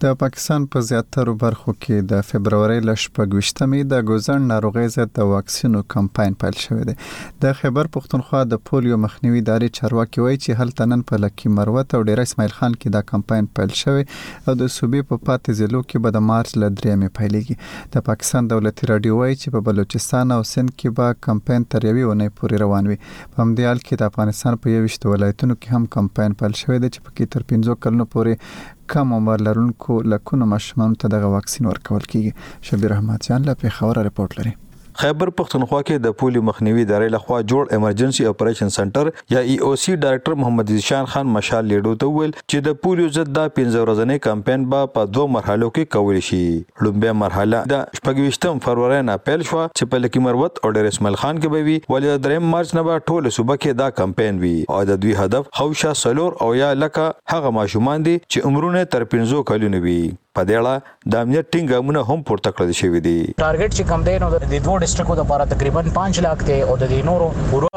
د 0.06 0.14
پاکستان 0.22 0.66
په 0.74 0.80
زیاترو 0.88 1.32
برخو 1.42 1.72
کې 1.84 2.08
د 2.10 2.20
فبرवरी 2.30 2.82
ل 2.88 2.96
14مې 3.04 3.86
د 3.94 4.02
ګوزن 4.10 4.44
ناروغي 4.50 4.90
ضد 4.96 5.12
د 5.20 5.30
واکسینو 5.30 5.80
کمپاین 5.94 6.36
پیل 6.44 6.58
شوې 6.64 6.84
ده 6.90 7.32
د 7.46 7.56
خیبر 7.62 7.90
پښتونخوا 7.96 8.42
د 8.50 8.62
پولیو 8.70 9.00
مخنیوي 9.06 9.42
ادارې 9.44 9.78
چارواکي 9.80 10.24
وایي 10.26 10.38
چې 10.40 10.60
هلته 10.62 10.88
نن 10.92 11.04
په 11.12 11.22
لکه 11.24 11.54
مروت 11.60 11.96
او 12.00 12.02
ډیر 12.10 12.22
اسماعیل 12.26 12.54
خان 12.58 12.76
کې 12.76 12.96
دا 12.98 13.02
کمپاین 13.14 13.48
پیل 13.60 13.74
شوې 13.80 14.06
او 14.46 14.56
د 14.60 14.70
صوبې 14.76 15.10
په 15.14 15.24
پاتې 15.24 15.58
ځلو 15.62 15.82
کې 15.88 16.06
به 16.08 16.14
د 16.18 16.24
مارچ 16.28 16.54
ل 16.66 16.70
3مې 16.84 17.18
پیلېږي 17.22 17.98
د 17.98 18.08
پاکستان 18.12 18.52
دولتي 18.54 18.92
راډیو 18.94 19.20
وایي 19.22 19.36
چې 19.42 19.58
په 19.58 19.68
بلوچستان 19.72 20.36
او 20.38 20.40
سند 20.54 20.74
کې 20.78 21.00
به 21.02 21.18
کمپاین 21.30 21.68
تر 21.74 21.90
یوې 21.90 22.12
ونې 22.12 22.38
پورې 22.38 22.66
روان 22.66 22.92
وي 22.92 23.00
په 23.02 23.44
همدې 23.44 23.72
حال 23.72 23.84
کې 23.88 24.04
د 24.04 24.12
افغانستان 24.14 24.62
په 24.66 24.78
یوه 24.78 24.96
شته 25.00 25.16
ولایتونو 25.16 25.60
کې 25.60 25.76
هم 25.80 25.92
کمپاین 26.00 26.40
پیل 26.44 26.60
شوې 26.64 26.78
ده 26.86 26.94
چې 26.96 27.10
پکې 27.10 27.38
تر 27.38 27.50
15 27.56 27.82
کلونو 27.88 28.10
پورې 28.16 28.74
کم 28.94 29.14
عمر 29.14 29.38
لرونکو 29.46 30.00
لکونو 30.12 30.46
ماشومان 30.54 30.94
ته 31.04 31.08
دغه 31.14 31.26
واکسین 31.36 31.66
ورکول 31.70 32.04
کیږي 32.12 32.32
شبیر 32.70 32.90
رحمتیان 32.96 33.42
له 33.50 33.54
پیښور 33.64 33.94
رپورت 34.10 34.32
لري 34.40 34.54
خیبر 35.02 35.30
پښتونخوا 35.40 35.80
کې 35.88 36.04
د 36.04 36.14
پولي 36.20 36.42
مخنیوي 36.50 36.84
ادارې 36.88 37.14
لخوا 37.16 37.40
جوړ 37.54 37.74
ایمرجنسي 37.78 38.26
اپریشن 38.30 38.70
سنټر 38.76 39.10
یا 39.34 39.42
ای 39.52 39.56
او 39.70 39.72
سی 39.86 39.96
ډایرکټر 40.04 40.38
محمد 40.42 40.72
زیشان 40.76 41.10
خان 41.16 41.28
مشال 41.38 41.66
لیډو 41.72 41.94
ته 42.06 42.14
ویل 42.20 42.36
چې 42.38 42.68
د 42.70 42.78
پولیو 42.86 43.10
ضد 43.18 43.34
د 43.40 43.52
15 43.60 43.68
ورځې 43.68 44.26
کمپاین 44.30 44.64
به 44.76 44.90
په 44.96 45.12
دوه 45.18 45.34
مرحلو 45.36 45.70
کې 45.74 45.98
کول 45.98 46.22
شي 46.30 46.42
لومبه 46.88 47.16
مرحله 47.26 47.62
د 47.76 48.02
28 48.12 48.64
فروری 48.68 49.02
نه 49.12 49.18
پیل 49.30 49.46
شو 49.50 49.62
چې 49.68 49.94
په 49.96 50.04
لکی 50.06 50.24
مروت 50.30 50.64
او 50.66 50.74
ډیر 50.80 50.92
اسماعیل 50.96 51.20
خان 51.24 51.44
کې 51.46 51.56
به 51.56 51.70
وي 51.70 51.78
ولې 51.84 52.26
د 52.28 52.50
3 52.50 52.50
مارچ 52.58 52.74
نه 52.82 52.86
به 52.90 53.04
ټول 53.10 53.32
صوبه 53.40 53.60
کې 53.64 53.80
دا 53.86 53.92
کمپاین 54.04 54.42
وي 54.46 54.56
او 54.78 54.82
د 54.94 55.02
دوی 55.08 55.18
هدف 55.24 55.52
خوشا 55.62 55.96
سلور 56.08 56.42
او 56.48 56.54
یا 56.66 56.74
لکه 56.86 57.16
هغه 57.36 57.56
ماشومان 57.64 58.06
دي 58.10 58.18
چې 58.32 58.52
عمرونه 58.52 58.88
تر 58.96 59.10
15 59.22 59.50
کلونه 59.52 59.84
وي 59.90 60.02
په 60.38 60.44
دې 60.48 60.56
اړه 60.62 61.10
د 61.14 61.26
امنیت 61.26 61.52
ټینګ 61.56 61.72
ګامونه 61.74 62.04
هم 62.12 62.24
پورته 62.30 62.52
کړل 62.56 62.72
شوې 62.80 63.02
دي 63.08 63.16
ټارګټ 63.44 63.78
چې 63.78 63.90
کم 63.92 64.02
دی 64.08 64.16
نو 64.24 64.30
د 64.34 64.42
دوه 64.44 64.84
ډیسټریکو 64.86 65.18
لپاره 65.20 65.52
تقریبا 65.56 65.84
5 66.00 66.24
لک 66.26 66.44
دی 66.50 66.58
او 66.72 66.76
د 66.82 66.94
نورو 67.10 67.30
ورو 67.54 67.70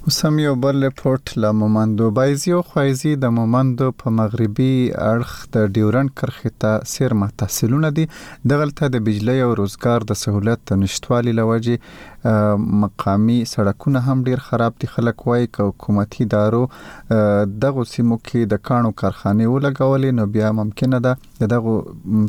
اوس 0.09 0.25
هم 0.25 0.39
یو 0.39 0.53
بل 0.61 0.85
رپورت 0.85 1.33
له 1.45 1.53
مومندو 1.63 2.07
بایزي 2.19 2.53
او 2.59 2.61
خوایزي 2.69 3.11
د 3.25 3.33
مومندو 3.39 3.89
په 4.03 4.13
مغربي 4.21 4.71
اړخ 5.09 5.33
د 5.57 5.67
ډیورن 5.79 6.09
کرخې 6.21 6.53
ته 6.65 6.79
سیر 6.93 7.15
ما 7.23 7.29
تحصیلونه 7.43 7.91
دي 7.99 8.07
دغلته 8.53 8.89
د 8.95 9.03
بجلی 9.09 9.35
او 9.49 9.51
روزګار 9.61 10.07
د 10.13 10.19
سہولت 10.21 10.73
نشټوالي 10.85 11.35
لوجه 11.41 12.18
مقامی 12.27 13.37
سړکونه 13.45 14.01
هم 14.07 14.23
ډیر 14.31 14.41
خراب 14.47 14.79
دي 14.85 14.87
خلک 14.93 15.27
وایي 15.27 15.47
ک 15.57 15.61
حکومتي 15.69 16.25
دارو 16.35 16.63
دغه 17.11 17.85
سیمو 17.91 18.17
کې 18.23 18.49
د 18.53 18.63
کانو 18.69 18.91
کارخانه 19.03 19.47
ولګولې 19.51 20.17
نو 20.19 20.27
بیا 20.37 20.51
ممکنه 20.61 21.01
ده 21.07 21.49
دغه 21.53 21.75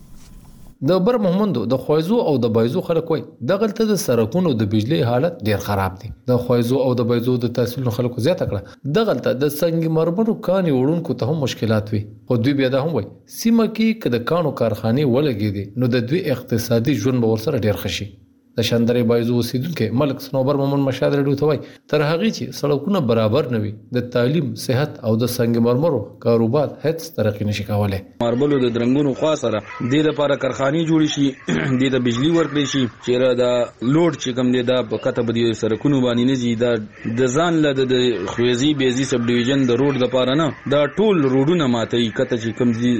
د 0.89 1.01
بر 1.07 1.17
محمدو 1.23 1.63
د 1.73 1.77
خویزو 1.81 2.15
او 2.29 2.31
د 2.43 2.51
بایزو 2.53 2.81
خلک 2.85 3.09
وای 3.13 3.21
دغه 3.49 3.67
تل 3.79 3.89
د 3.91 3.99
سرکونو 4.03 4.53
د 4.61 4.69
بجلی 4.71 4.99
حالت 5.09 5.35
ډیر 5.49 5.59
خراب 5.65 5.99
دي 6.03 6.09
د 6.31 6.39
خویزو 6.45 6.79
او 6.85 6.87
د 7.01 7.07
بایزو 7.11 7.35
د 7.43 7.51
تحصیل 7.57 7.91
خلکو 7.97 8.23
زیاته 8.29 8.47
کړه 8.53 8.95
دغه 8.99 9.15
تل 9.27 9.37
د 9.43 9.53
سنگ 9.57 9.85
مرمرو 9.99 10.35
کاني 10.47 10.73
وړونکو 10.77 11.17
ته 11.21 11.33
هم 11.33 11.43
مشکلات 11.47 11.93
وي 11.95 12.01
خو 12.31 12.39
دوی 12.45 12.55
بیا 12.63 12.71
دا 12.77 12.83
هم 12.87 12.95
وای 12.97 13.07
سیمه 13.37 13.67
کې 13.69 14.01
کده 14.07 14.23
کانو 14.33 14.55
کارخانه 14.63 15.07
ولګې 15.11 15.55
دي 15.59 15.67
نو 15.83 15.93
د 15.97 16.09
دوی 16.11 16.23
اقتصادي 16.37 16.99
ژوند 17.05 17.25
به 17.27 17.33
ورسره 17.35 17.63
ډیر 17.67 17.81
خشي 17.85 18.09
د 18.59 18.65
شانداري 18.69 19.01
بایزو 19.09 19.33
اوسیدونکو 19.39 19.85
ملک 19.99 20.19
سنوبر 20.21 20.55
مومن 20.61 20.81
مشاد 20.87 21.13
رډو 21.19 21.33
ته 21.41 21.47
وای 21.49 21.59
تر 21.91 22.01
هغه 22.07 22.29
چې 22.31 22.55
سړکونه 22.61 23.01
برابر 23.11 23.45
نوي 23.55 23.69
د 23.97 24.03
تعلیم 24.15 24.49
صحت 24.63 24.97
او 25.09 25.13
د 25.21 25.29
سنگ 25.35 25.59
مرمرو 25.67 26.01
کاروبار 26.25 26.73
هیڅ 26.85 27.05
ترقی 27.19 27.45
نشي 27.49 27.63
کولای 27.69 27.99
ماربلو 28.23 28.57
د 28.63 28.73
درنګونو 28.77 29.13
خوا 29.21 29.29
سره 29.43 29.61
د 29.61 29.69
دې 29.69 30.07
لپاره 30.09 30.37
کارخانه 30.43 30.83
جوړ 30.89 31.11
شي 31.13 31.67
د 31.83 31.93
د 31.95 32.03
بجلی 32.09 32.33
ورکړي 32.33 32.73
شي 32.73 32.81
چې 32.89 33.37
دا 33.43 33.53
لوډ 33.61 34.17
چې 34.17 34.39
کم 34.41 34.51
دی 34.57 34.65
دا 34.71 34.81
په 34.91 35.01
کته 35.07 35.25
بدی 35.31 35.47
سړکونو 35.61 36.03
باندې 36.07 36.29
نه 36.31 36.41
زی 36.43 36.53
دا 36.65 36.73
د 37.21 37.33
ځان 37.37 37.61
له 37.67 37.87
د 37.93 38.27
خويزي 38.35 38.73
بيزي 38.83 39.07
سب 39.13 39.25
ډیویژن 39.31 39.65
د 39.71 39.79
روډ 39.83 40.03
د 40.03 40.05
لپاره 40.07 40.37
نه 40.43 40.49
دا 40.75 40.83
ټول 40.99 41.25
روډونه 41.29 41.69
ماته 41.77 42.03
کته 42.19 42.43
چې 42.43 42.59
کم 42.59 42.75
زی 42.83 42.93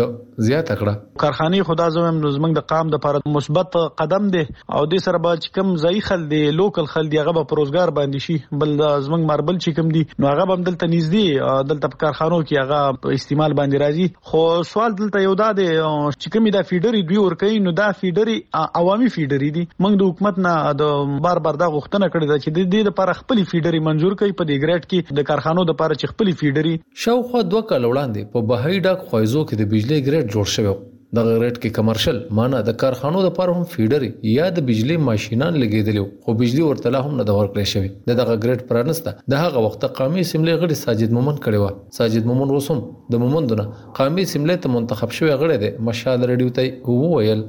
د 0.00 0.10
زیاته 0.46 0.74
کړه 0.80 1.20
کارخانه 1.20 1.62
خدا 1.68 1.84
زموږ 1.94 2.18
نظمنګ 2.24 2.56
د 2.58 2.64
قام 2.72 2.90
د 2.90 2.96
لپاره 2.96 3.30
مثبت 3.36 3.76
قدم 4.00 4.26
دی 4.34 4.42
او 4.80 4.82
د 4.90 5.00
سره 5.06 5.20
به 5.22 5.38
چې 5.38 5.54
کم 5.58 5.70
ځای 5.86 6.02
خل 6.08 6.26
دی 6.32 6.40
لوکل 6.58 6.88
خل 6.92 7.08
دی 7.14 7.18
هغه 7.20 7.32
به 7.38 7.46
پروزګار 7.52 7.94
باندې 7.96 8.26
شي 8.26 8.60
بل 8.62 8.74
د 8.82 8.94
زموږ 9.06 9.24
ماربل 9.30 9.58
چې 9.64 9.78
کم 9.78 9.88
دی 9.96 10.02
نو 10.24 10.28
هغه 10.32 10.46
به 10.50 10.58
دلته 10.68 10.88
نږدې 10.92 11.64
دلته 11.72 11.90
په 11.94 12.00
کارخانو 12.02 12.38
کې 12.42 12.66
هغه 12.66 13.16
استعمال 13.22 13.56
باندې 13.62 13.82
راځي 13.84 14.20
خو 14.30 14.44
سوال 14.74 14.94
دلته 15.00 15.24
یو 15.24 15.32
دا 15.42 15.48
دی 15.60 15.66
چې 15.72 16.34
کوم 16.36 16.46
دا 16.58 16.62
فیډری 16.70 17.02
دوی 17.10 17.18
ور 17.24 17.36
کوي 17.42 17.58
نو 17.66 17.74
دا 17.82 17.88
فیډری 18.02 18.38
عوامي 18.82 19.10
فیډری 19.16 19.50
دی 19.58 19.66
موږ 19.70 20.02
د 20.04 20.08
حکومت 20.14 20.40
نه 20.46 20.54
د 20.84 21.18
بار 21.26 21.42
بار 21.48 21.60
دا 21.64 21.70
غوښتنه 21.74 22.12
کړې 22.12 22.26
ده 22.32 22.38
چې 22.44 22.60
د 22.60 22.70
دې 22.76 22.88
لپاره 22.92 23.18
خپل 23.24 23.42
فیډری 23.50 23.82
منزور 23.90 24.16
کړي 24.22 24.40
په 24.42 24.48
دې 24.52 24.66
ګریډ 24.66 24.90
کې 24.92 25.20
د 25.22 25.28
کارخانو 25.34 25.66
لپاره 25.74 25.92
چې 25.96 26.14
خپل 26.14 26.32
فیډری 26.40 26.78
شاوخوا 27.08 27.44
دوه 27.52 27.66
کال 27.74 27.90
وړاندې 27.92 28.32
په 28.34 28.48
بهایډا 28.54 29.04
خوایزو 29.10 29.44
کې 29.48 29.62
د 29.64 29.72
بجلی 29.76 30.00
ګریډ 30.06 30.26
ریټ 30.30 30.36
جوړ 30.36 30.46
شوی 30.58 30.76
دغه 31.18 31.32
ریټ 31.42 31.56
کې 31.62 31.70
کمرشل 31.78 32.16
معنا 32.38 32.58
د 32.64 32.70
کارخانو 32.80 33.20
د 33.26 33.30
پاره 33.36 33.52
هم 33.58 33.64
فیډر 33.74 34.02
یا 34.38 34.46
د 34.56 34.66
بجلی 34.70 34.96
ماشينان 35.08 35.52
لګیدل 35.62 35.98
خو 36.24 36.30
بجلی 36.40 36.60
ورته 36.66 37.00
هم 37.04 37.12
نه 37.20 37.24
د 37.30 37.38
ورکړې 37.38 37.64
شوی 37.72 37.88
د 38.10 38.18
دغه 38.20 38.34
ګریډ 38.42 38.60
پرانسته 38.72 39.14
د 39.34 39.40
هغه 39.42 39.58
وخت 39.68 39.82
قومي 40.00 40.24
سیملې 40.30 40.54
غړي 40.60 40.76
ساجد 40.84 41.10
مومن 41.18 41.36
کړي 41.44 41.58
و 41.62 41.66
ساجد 42.00 42.28
مومن 42.32 42.48
وسوم 42.56 42.78
د 43.16 43.24
مومن 43.24 43.48
دونه 43.52 43.64
قومي 44.00 44.24
سیملې 44.32 44.56
ته 44.66 44.74
منتخب 44.74 45.16
شوی 45.20 45.32
غړي 45.40 45.56
دی 45.64 45.70
مشال 45.90 46.18
رډیو 46.34 46.54
ته 46.60 47.00
وویل 47.00 47.42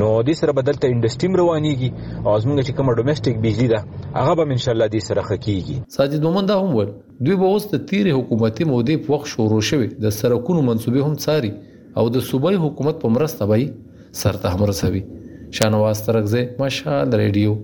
نو 0.00 0.08
د 0.28 0.34
سره 0.40 0.52
بدلته 0.58 0.88
انډستریم 0.94 1.36
روانيږي 1.40 1.90
او 2.26 2.34
زموږ 2.44 2.66
چې 2.66 2.72
کوم 2.78 2.90
ډومېسټک 2.98 3.36
بجلی 3.44 3.68
ده 3.74 3.80
هغه 4.16 4.34
به 4.40 4.56
ان 4.56 4.62
شاء 4.64 4.74
الله 4.74 4.88
د 4.94 5.04
سره 5.08 5.22
خکېږي 5.28 5.76
ساجد 5.98 6.26
مومند 6.28 6.50
هم 6.56 6.74
ول 6.78 6.90
دوی 7.26 7.36
به 7.44 7.52
اوس 7.52 7.68
د 7.74 7.84
تیر 7.92 8.10
حکومتي 8.18 8.64
مودې 8.72 9.06
په 9.06 9.14
وخت 9.14 9.30
شروع 9.34 9.60
شوي 9.70 9.88
د 10.06 10.16
سرکونو 10.18 10.66
منسوبې 10.70 11.00
هم 11.08 11.18
ساري 11.26 11.52
او 11.96 12.08
د 12.16 12.26
صوبای 12.32 12.60
حکومت 12.66 13.00
په 13.04 13.16
مرسته 13.18 13.50
به 13.54 13.62
سرته 14.24 14.54
هم 14.54 14.70
رسوي 14.74 15.02
شانواز 15.60 16.04
ترغزه 16.10 16.44
مشال 16.64 17.18
ریډیو 17.22 17.56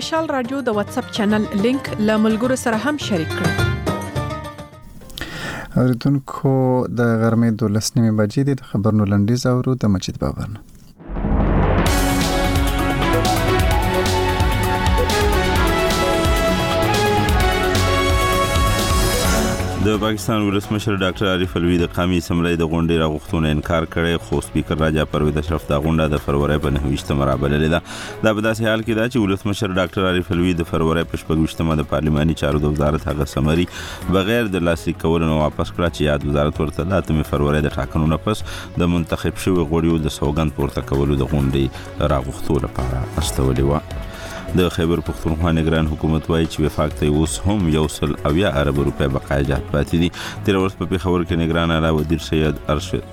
مشال 0.00 0.28
رادیو 0.32 0.58
د 0.66 0.74
واتس 0.76 0.98
اپ 1.00 1.08
چینل 1.16 1.42
لینک 1.64 1.88
له 2.08 2.14
ملګرو 2.26 2.56
سره 2.60 2.76
هم 2.84 3.00
شریک 3.06 3.32
کړئ 3.38 3.64
اړتونکو 5.82 6.52
د 7.00 7.10
غرمې 7.24 7.50
12 7.62 7.90
نیمه 8.00 8.12
بجې 8.20 8.46
د 8.50 8.68
خبرونو 8.70 9.08
لنډیز 9.12 9.46
اورو 9.52 9.74
د 9.82 9.90
مجید 9.96 10.18
بابرنه 10.24 10.79
د 19.90 19.96
پاکستان 20.00 20.42
ولسمشر 20.46 20.96
ډاکټر 21.02 21.26
عارف 21.28 21.54
الوی 21.58 21.76
د 21.78 21.88
قومي 21.94 22.18
اسمبلی 22.22 22.50
د 22.58 22.66
غونډې 22.72 22.98
راغښتونه 23.02 23.50
انکار 23.54 23.84
کړي 23.94 24.18
خو 24.26 24.40
سپیکر 24.48 24.76
راجا 24.82 25.06
پرویز 25.14 25.38
اشرف 25.40 25.64
دا 25.70 25.78
غونډه 25.86 26.10
د 26.12 26.20
فروری 26.26 26.58
په 26.66 26.74
29 26.76 27.16
مره 27.20 27.32
بللې 27.44 27.72
ده 27.72 28.26
دا 28.26 28.34
په 28.36 28.44
داسې 28.46 28.68
حال 28.70 28.84
کې 28.84 28.98
ده 28.98 29.08
چې 29.12 29.24
ولسمشر 29.24 29.74
ډاکټر 29.78 30.06
عارف 30.10 30.30
الوی 30.36 30.54
د 30.60 30.68
فروری 30.70 31.02
په 31.14 31.22
25 31.32 31.66
مه 31.70 31.76
د 31.82 31.88
پارلماني 31.94 32.36
چارو 32.42 32.60
د 32.66 32.76
وزارت 32.76 33.06
هغه 33.10 33.26
سمري 33.32 33.64
بغیر 34.18 34.50
د 34.56 34.64
لاسلیک 34.70 35.00
کولو 35.06 35.30
واپس 35.40 35.74
کړه 35.78 35.94
چې 35.94 36.10
یاد 36.10 36.28
وزارت 36.30 36.60
ورته 36.60 36.86
د 36.92 37.24
8 37.24 37.32
فروری 37.32 37.64
د 37.68 37.74
ټاکنو 37.80 38.12
نه 38.14 38.20
پس 38.28 38.44
د 38.84 38.92
منتخب 38.94 39.42
شوی 39.46 39.66
غړیو 39.72 39.98
د 40.06 40.14
سوګند 40.20 40.58
پورته 40.60 40.86
کولو 40.92 41.18
د 41.24 41.34
غونډې 41.34 42.08
راغښتو 42.14 42.62
لپاره 42.68 43.02
استولې 43.08 43.68
و 43.70 44.06
د 44.58 44.68
خیبر 44.74 45.00
پښتونخوا 45.06 45.50
نگران 45.56 45.86
حکومت 45.88 46.24
وایي 46.30 46.46
چې 46.52 46.62
وفاق 46.64 46.94
ته 47.00 47.18
اوس 47.18 47.34
هم 47.48 47.68
یو 47.72 47.82
سل 47.96 48.12
اویا 48.30 48.48
عرب 48.62 48.78
روپۍ 48.86 49.10
بقایا 49.16 49.42
جات 49.50 49.66
پاتې 49.74 50.00
دي 50.04 50.08
تیر 50.46 50.56
ورځ 50.60 50.78
په 50.80 50.88
پیښور 50.92 51.24
کې 51.24 51.36
نگران 51.42 51.74
اعلی 51.74 51.92
وزیر 51.98 52.24
سید 52.28 52.58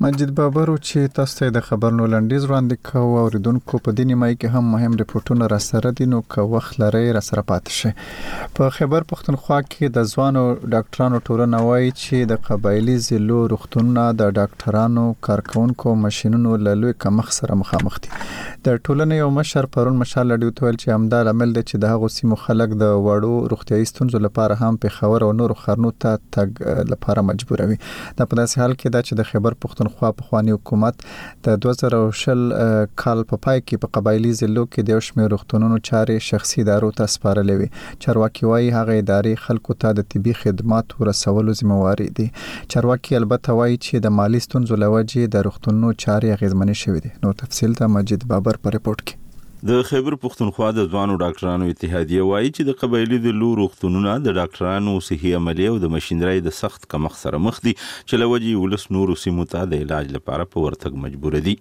مجید 0.03 0.31
بابر 0.37 0.71
چې 0.77 1.11
تاسو 1.17 1.35
ته 1.39 1.51
د 1.55 1.65
خبرونو 1.65 2.05
لنډیز 2.11 2.45
وړاندې 2.45 2.91
کوو 2.91 3.17
او 3.23 3.23
ردوونکو 3.33 3.81
په 3.89 3.97
دیني 3.97 4.15
مای 4.21 4.37
کې 4.37 4.55
هم 4.61 4.71
مهم 4.75 4.95
ریپورتونه 5.01 5.49
را 5.53 5.57
سره 5.65 5.91
دي 5.99 6.07
نو 6.13 6.21
که 6.35 6.45
وخت 6.55 6.79
لري 6.83 7.03
را 7.17 7.21
سره 7.27 7.43
پاتې 7.51 7.77
شي 7.79 8.49
په 8.59 8.73
خبر 8.77 9.05
پښتونخوا 9.11 9.59
کې 9.67 9.95
د 9.97 10.07
ځوانو 10.13 10.45
ډاکټرانو 10.75 11.21
ټولنه 11.27 11.61
وایي 11.67 11.91
چې 11.99 12.31
د 12.33 12.41
قبایلی 12.47 12.95
ضلعو 13.09 13.41
روغتونونه 13.55 14.07
د 14.23 14.33
ډاکټرانو 14.39 15.03
کارکونکو 15.29 15.93
ماشينونو 16.07 16.57
له 16.69 16.75
لوی 16.81 16.97
کمخ 17.07 17.29
سره 17.41 17.61
مخامخ 17.65 18.01
دي 18.09 18.15
د 18.15 18.23
ټولنې 18.23 19.23
یو 19.25 19.29
مشر 19.41 19.71
پرون 19.77 20.01
مشال 20.05 20.27
لډیو 20.33 20.57
تویل 20.63 20.81
چې 20.81 21.01
همدا 21.01 21.21
عمل 21.35 21.55
دي 21.61 21.65
چې 21.69 21.85
د 21.85 21.95
هغو 21.97 22.13
سیمو 22.17 22.41
خلک 22.47 22.75
د 22.87 22.97
وړو 23.11 23.45
روغتیاي 23.57 23.93
ستونزو 23.93 24.25
لپاره 24.31 24.59
هم 24.65 24.83
په 24.89 24.97
خبر 24.99 25.29
او 25.29 25.31
نور 25.45 25.57
خرنو 25.63 25.95
ته 26.09 26.25
تګ 26.41 26.91
لپاره 26.95 27.29
مجبوروي 27.35 27.81
دا 27.85 28.31
په 28.33 28.43
داسې 28.43 28.67
حال 28.67 28.79
کې 28.79 28.99
دا 28.99 29.07
چې 29.07 29.23
د 29.23 29.33
خبر 29.35 29.61
پښتون 29.69 29.89
خوا 29.98 30.11
په 30.18 30.26
خواني 30.29 30.53
حکومت 30.57 31.03
د 31.46 31.61
2020 31.66 32.94
کال 33.03 33.22
په 33.31 33.40
پای 33.46 33.61
کې 33.68 33.83
په 33.85 33.88
قبایلی 33.98 34.33
ضلعو 34.40 34.66
کې 34.72 34.83
د 34.88 34.94
یو 34.94 35.03
شمېر 35.09 35.37
وختونو 35.38 35.70
چارې 35.88 36.24
شخصي 36.31 36.66
دارو 36.70 36.90
ته 37.00 37.12
سپارلې 37.14 37.55
وي 37.61 37.68
چارواکي 38.07 38.48
وايي 38.50 38.70
هغه 38.79 38.98
ادارې 39.05 39.42
خلکو 39.46 39.79
ته 39.85 39.94
د 40.00 40.09
طبي 40.14 40.37
خدماتو 40.42 41.09
رسولو 41.11 41.57
ځمواري 41.62 42.09
دي 42.20 42.29
چارواکي 42.74 43.20
البته 43.22 43.59
وايي 43.62 43.79
چې 43.87 44.05
د 44.09 44.16
مالی 44.20 44.44
ستونزو 44.48 44.83
لوجې 44.85 45.33
د 45.38 45.50
وختونو 45.50 45.94
چارې 46.05 46.37
اغیزمنې 46.37 46.83
شوې 46.83 47.09
دي 47.09 47.14
نو 47.26 47.37
تفصیل 47.44 47.79
ته 47.83 47.92
مجید 47.98 48.31
بابر 48.35 48.61
په 48.66 48.76
ریپورت 48.79 49.03
کې 49.05 49.19
د 49.68 49.81
خیبر 49.87 50.14
پښتونخوا 50.20 50.68
د 50.77 50.85
ځوانو 50.92 51.14
ډاکټرانو 51.23 51.66
اتحادیه 51.70 52.27
وایي 52.27 52.51
چې 52.57 52.66
د 52.68 52.77
قبایلی 52.83 53.16
د 53.25 53.35
لو 53.40 53.49
روغتونونه 53.59 54.12
د 54.27 54.37
ډاکټرانو 54.38 54.92
صحي 55.09 55.33
عملی 55.38 55.66
او 55.70 55.75
د 55.83 55.90
ماشينري 55.94 56.44
د 56.46 56.55
سخت 56.59 56.87
کمښت 56.94 57.18
سره 57.25 57.40
مخ 57.46 57.59
دي 57.66 57.75
چې 57.83 58.23
لوجي 58.23 58.55
ولس 58.61 58.87
نور 58.96 59.12
سیمو 59.25 59.46
ته 59.55 59.66
د 59.73 59.83
علاج 59.87 60.07
لپاره 60.14 60.46
په 60.55 60.62
ورتګ 60.62 61.03
مجبور 61.03 61.37
دي 61.49 61.55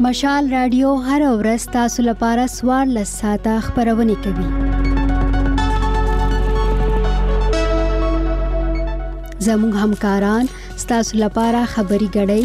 مشال 0.00 0.48
رادیو 0.50 0.94
هر 1.06 1.22
ورځ 1.22 1.64
تاسو 1.72 2.02
لپاره 2.04 2.46
سوار 2.52 2.84
لساته 2.96 3.56
خبرونه 3.66 4.14
کوي 4.26 4.46
زموږ 9.46 9.72
همکاران 9.82 10.48
تاسو 10.94 11.18
لپاره 11.24 11.62
خبري 11.74 12.08
غړي 12.16 12.44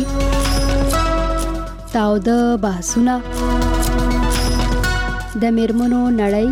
تاو 1.96 2.18
د 2.28 2.44
بحثونه 2.68 3.16
د 5.42 5.44
میرمنو 5.58 6.04
نړۍ 6.22 6.48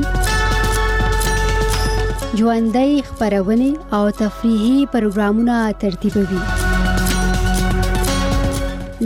ژوندۍ 2.38 2.92
خبرونه 3.12 3.70
او 3.96 4.10
تفریحي 4.24 4.76
پروګرامونه 4.94 5.72
ترتیبوي 5.86 6.44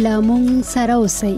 لامون 0.08 0.52
سره 0.78 0.93
اوسئ 1.04 1.36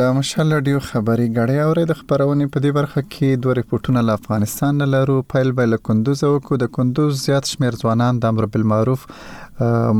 له 0.00 0.12
مشال 0.16 0.52
رادیو 0.52 0.78
خبري 0.90 1.24
غړی 1.38 1.56
اورې 1.62 1.82
د 1.88 1.96
خبرونې 2.00 2.46
په 2.52 2.58
دې 2.66 2.70
برخه 2.76 3.00
کې 3.14 3.40
دوه 3.44 3.54
ریپورتونه 3.58 4.02
له 4.06 4.12
افغانستان 4.18 4.80
لرو 4.92 5.16
پیل 5.32 5.50
به 5.58 5.68
له 5.72 5.78
کندوز 5.88 6.22
او 6.28 6.32
کو 6.46 6.58
د 6.62 6.70
کندوز 6.76 7.18
زیات 7.24 7.50
شمیر 7.52 7.76
ځوانان 7.82 8.20
د 8.22 8.30
امر 8.34 8.46
بالمعروف 8.54 9.02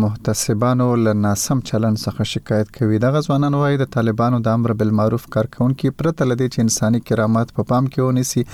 محتسبانو 0.04 0.86
له 1.02 1.12
ناسم 1.24 1.60
چلن 1.70 1.96
څخه 2.04 2.24
شکایت 2.30 2.70
کوي 2.78 2.98
دغه 3.04 3.20
ځوانان 3.26 3.56
وایي 3.60 3.78
د 3.82 3.88
طالبانو 3.96 4.40
د 4.46 4.56
امر 4.58 4.74
بالمعروف 4.82 5.26
کارکونکو 5.36 5.92
پرته 6.00 6.28
لدی 6.30 6.48
چې 6.48 6.66
انساني 6.66 7.00
کرامت 7.10 7.52
په 7.52 7.58
پا 7.58 7.66
پام 7.74 7.90
کې 7.92 8.12
ونیسي 8.12 8.44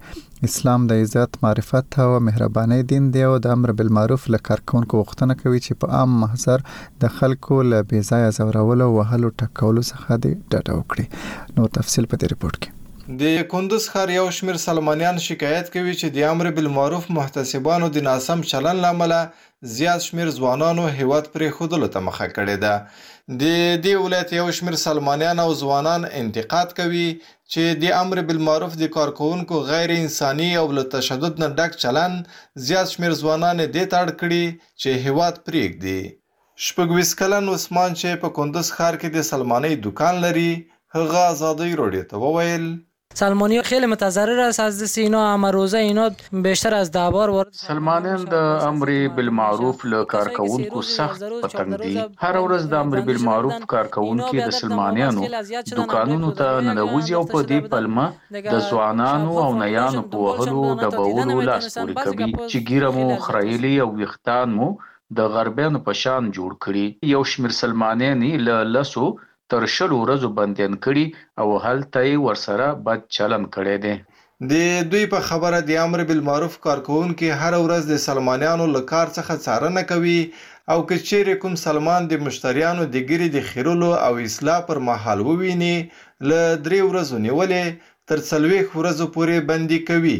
اسلام 0.50 0.86
د 0.94 1.04
عزت 1.06 1.36
معرفت 1.44 2.00
او 2.06 2.08
مهرباني 2.30 2.80
دین 2.94 3.10
دی 3.18 3.26
او 3.32 3.34
د 3.48 3.56
امر 3.58 3.74
بالمعروف 3.82 4.28
له 4.36 4.44
کارکونکو 4.52 5.02
وختنه 5.04 5.38
کوي 5.44 5.64
چې 5.66 5.84
په 5.84 6.00
عام 6.00 6.16
محضر 6.24 6.66
د 7.06 7.16
خلکو 7.18 7.60
له 7.74 7.84
بې 7.92 8.08
ځای 8.08 8.40
زورولو 8.40 8.90
او 8.96 9.04
هلو 9.12 9.34
ټکولو 9.42 9.88
څخه 9.92 10.24
دی 10.26 10.36
ډډه 10.40 10.82
وکړي 10.82 11.56
نو 11.58 11.72
تفصیل 11.80 12.12
په 12.12 12.22
دې 12.26 12.36
رپورت 12.36 12.60
کې 12.62 12.77
د 13.10 13.42
کندز 13.50 13.84
ښار 13.90 14.08
یو 14.12 14.24
شمیر 14.36 14.56
سلمانیان 14.62 15.18
شکایت 15.26 15.68
کوي 15.74 15.92
چې 16.00 16.08
د 16.16 16.24
امر 16.30 16.46
بالمعروف 16.56 17.04
محتسبانو 17.18 17.86
د 17.92 18.02
ناسم 18.06 18.40
چلن 18.50 18.80
لامل 18.84 19.12
زیات 19.76 20.02
شمیر 20.06 20.32
ځوانانو 20.38 20.82
هیواد 20.96 21.28
پرې 21.36 21.54
خودلو 21.58 21.86
ته 21.94 22.02
مخه 22.08 22.26
کړې 22.32 22.58
ده 22.64 23.38
د 23.42 23.54
دې 23.86 24.02
ولایت 24.02 24.34
یو 24.38 24.42
شمیر 24.58 24.76
سلمانیان 24.82 25.40
او 25.44 25.46
ځوانان 25.60 26.04
انتقاد 26.18 26.74
کوي 26.80 27.06
چې 27.12 27.78
د 27.84 27.94
امر 28.00 28.20
بالمعروف 28.32 28.76
د 28.82 28.90
کارکونکو 28.98 29.60
غیر 29.70 29.94
انساني 29.96 30.48
او 30.64 30.64
له 30.80 30.84
تشدد 30.96 31.40
نه 31.44 31.48
ډک 31.60 31.78
چلن 31.84 32.18
زیات 32.66 32.90
شمیر 32.96 33.14
ځوانان 33.22 33.62
دې 33.62 33.90
تړ 33.94 34.18
کړي 34.24 34.58
چې 34.82 35.00
هیواد 35.08 35.38
پرېږدي 35.46 36.66
شپږویس 36.68 37.14
کلن 37.22 37.48
عثمان 37.56 37.96
چې 38.02 38.20
په 38.26 38.36
کندز 38.40 38.72
ښار 38.76 39.00
کې 39.00 39.16
د 39.18 39.28
سلمانۍ 39.32 39.80
دکان 39.88 40.22
لري 40.26 40.50
هغه 40.98 41.24
ازادۍ 41.34 41.72
روډي 41.82 42.04
ته 42.12 42.22
وویل 42.26 42.68
سلمانیان 43.14 43.62
خیلی 43.64 43.86
متضرر 43.86 44.40
است 44.40 44.60
از 44.60 44.82
دست 44.82 44.98
اینا 44.98 45.34
اما 45.34 45.50
روزه 45.50 45.78
اینا 45.78 46.10
بیشتر 46.32 46.74
از 46.74 46.92
ده 46.92 47.10
بار 47.10 47.30
وارد 47.30 47.48
سلمانیان 47.52 48.24
د 48.24 48.34
امر 48.34 49.08
بالمعروف 49.16 49.84
له 49.86 50.04
کارکونکو 50.04 50.82
سخت 50.96 51.20
پتنګ 51.42 51.70
دي 51.82 51.94
هر 52.24 52.36
ورځ 52.44 52.62
د 52.72 52.74
امر 52.82 53.00
بالمعروف 53.06 53.54
کارکونکو 53.66 54.36
د 54.46 54.50
سلمانیانو 54.60 55.20
دکانونو 55.78 56.30
ته 56.38 56.48
ننوځي 56.66 57.14
او 57.18 57.24
په 57.32 57.38
دې 57.50 57.58
پلمه 57.70 58.06
د 58.54 58.56
ځوانانو 58.68 59.28
او 59.44 59.48
نیانو 59.62 60.02
په 60.10 60.16
وهلو 60.24 60.62
د 60.82 60.96
بولو 60.98 61.36
لاس 61.48 61.66
پورې 61.78 61.94
کوي 62.04 62.26
چې 62.50 62.58
ګیرمو 62.68 63.06
خړایلی 63.24 63.74
او 63.84 63.88
ویختان 64.00 64.48
مو 64.58 64.68
د 65.18 65.20
غربیانو 65.34 65.78
په 65.86 65.92
شان 66.02 66.22
جوړ 66.36 66.50
کړي 66.64 66.86
یو 67.14 67.22
شمیر 67.30 67.52
سلمانیان 67.60 68.20
له 68.46 68.56
لسو 68.74 69.06
تر 69.52 69.62
شلو 69.76 69.96
ورځو 70.04 70.28
بندیان 70.38 70.74
کړي 70.84 71.04
او 71.42 71.48
هلته 71.66 71.98
یې 72.08 72.16
ورسره 72.26 72.66
بد 72.86 73.00
چلند 73.16 73.46
کړی 73.56 73.76
دی 73.84 73.94
د 74.52 74.90
دوی 74.90 75.04
په 75.14 75.20
خبره 75.28 75.58
د 75.68 75.78
امر 75.84 76.00
بالمعروف 76.10 76.54
کارکونکو 76.66 77.28
هر 77.42 77.54
ورځ 77.64 77.82
د 77.92 78.02
سلمانیانو 78.06 78.66
له 78.74 78.82
کار 78.92 79.06
څخه 79.16 79.32
څارنه 79.46 79.82
کوي 79.92 80.20
او 80.72 80.78
که 80.88 80.94
چیرې 81.08 81.34
کوم 81.44 81.54
سلمان 81.64 82.02
د 82.12 82.24
مشتریانو 82.26 82.84
د 82.94 83.08
ګری 83.10 83.28
د 83.36 83.46
خیرولو 83.50 83.90
او 84.06 84.12
اصلاح 84.28 84.58
پر 84.68 84.78
مهال 84.90 85.18
وویني 85.28 85.76
ل 86.28 86.30
درې 86.64 86.80
ورځې 86.88 87.16
نیولې 87.26 87.64
تر 88.08 88.18
څلوي 88.30 88.60
ورځې 88.78 89.04
پورې 89.14 89.36
بندي 89.50 89.78
کوي 89.90 90.18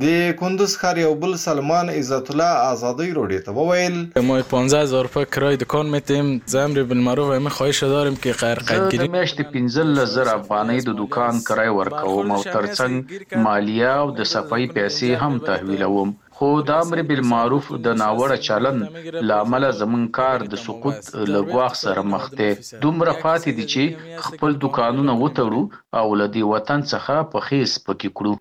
د 0.00 0.04
کندوز 0.40 0.74
ښار 0.80 0.98
یو 0.98 1.10
بل 1.22 1.32
سلمان 1.40 1.88
عزت 1.94 2.28
الله 2.32 2.60
آزادی 2.74 3.08
روډي 3.16 3.40
ته 3.46 3.54
وویل 3.56 3.96
ما 4.28 4.36
15000 4.52 5.02
روپیه 5.06 5.24
کرای 5.34 5.56
دکان 5.62 5.90
میتیم 5.94 6.28
زمر 6.52 6.82
بالمعروف 6.92 7.32
همه 7.32 7.50
خواهش 7.56 7.80
دارم 7.88 8.14
که 8.22 8.32
خیر 8.42 8.54
قید 8.68 8.84
کړي 8.84 9.08
میاشت 9.16 9.42
15000 9.56 10.28
افغانۍ 10.34 10.80
د 10.86 10.96
دکان 11.00 11.40
کرای 11.48 11.68
ورکوم 11.78 12.30
او 12.36 12.38
ترڅنګ 12.46 13.36
مالیه 13.46 13.90
او 14.04 14.06
د 14.20 14.28
صفای 14.30 14.68
پیسې 14.70 15.20
هم 15.24 15.38
تحویلوم 15.48 16.14
خو 16.38 16.48
د 16.70 16.80
امر 16.84 17.02
بالمعروف 17.12 17.68
د 17.88 17.98
ناوړه 18.04 18.38
چلن 18.48 19.26
لامل 19.32 19.66
زمون 19.82 20.06
کار 20.20 20.46
د 20.54 20.62
سقوط 20.64 21.10
لګواخ 21.34 21.76
سره 21.82 22.06
مخ 22.14 22.30
دی 22.40 22.48
دومره 22.86 23.14
پاتې 23.26 23.60
دي 23.60 23.68
چې 23.74 24.24
خپل 24.30 24.56
دکانونه 24.66 25.18
وتړو 25.24 26.04
او 26.04 26.18
لدی 26.24 26.46
وطن 26.54 26.86
څخه 26.94 27.30
په 27.36 27.46
خیس 27.50 27.76
پکې 27.90 28.16
کړو 28.22 28.34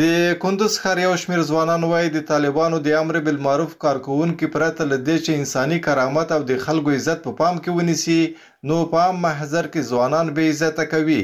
د 0.00 0.02
کندز 0.42 0.72
ښار 0.82 0.98
یو 1.06 1.14
شمیر 1.22 1.40
ځوانان 1.50 1.82
وایي 1.90 2.08
د 2.12 2.18
طالبانو 2.30 2.76
د 2.82 2.88
امر 3.02 3.14
بالمعروف 3.26 3.72
کارکونکو 3.84 4.46
پرته 4.54 4.82
لدې 4.92 5.16
چې 5.24 5.30
انساني 5.40 5.78
کرامت 5.86 6.28
او 6.36 6.40
د 6.50 6.52
خلکو 6.64 6.90
عزت 6.96 7.18
په 7.24 7.30
پا 7.32 7.36
پام 7.38 7.54
کې 7.62 7.70
ونیسي 7.76 8.20
نو 8.68 8.76
په 8.90 8.96
عام 9.04 9.16
محضر 9.26 9.64
کې 9.72 9.80
ځوانان 9.90 10.26
به 10.34 10.42
عزت 10.50 10.76
کوي 10.92 11.22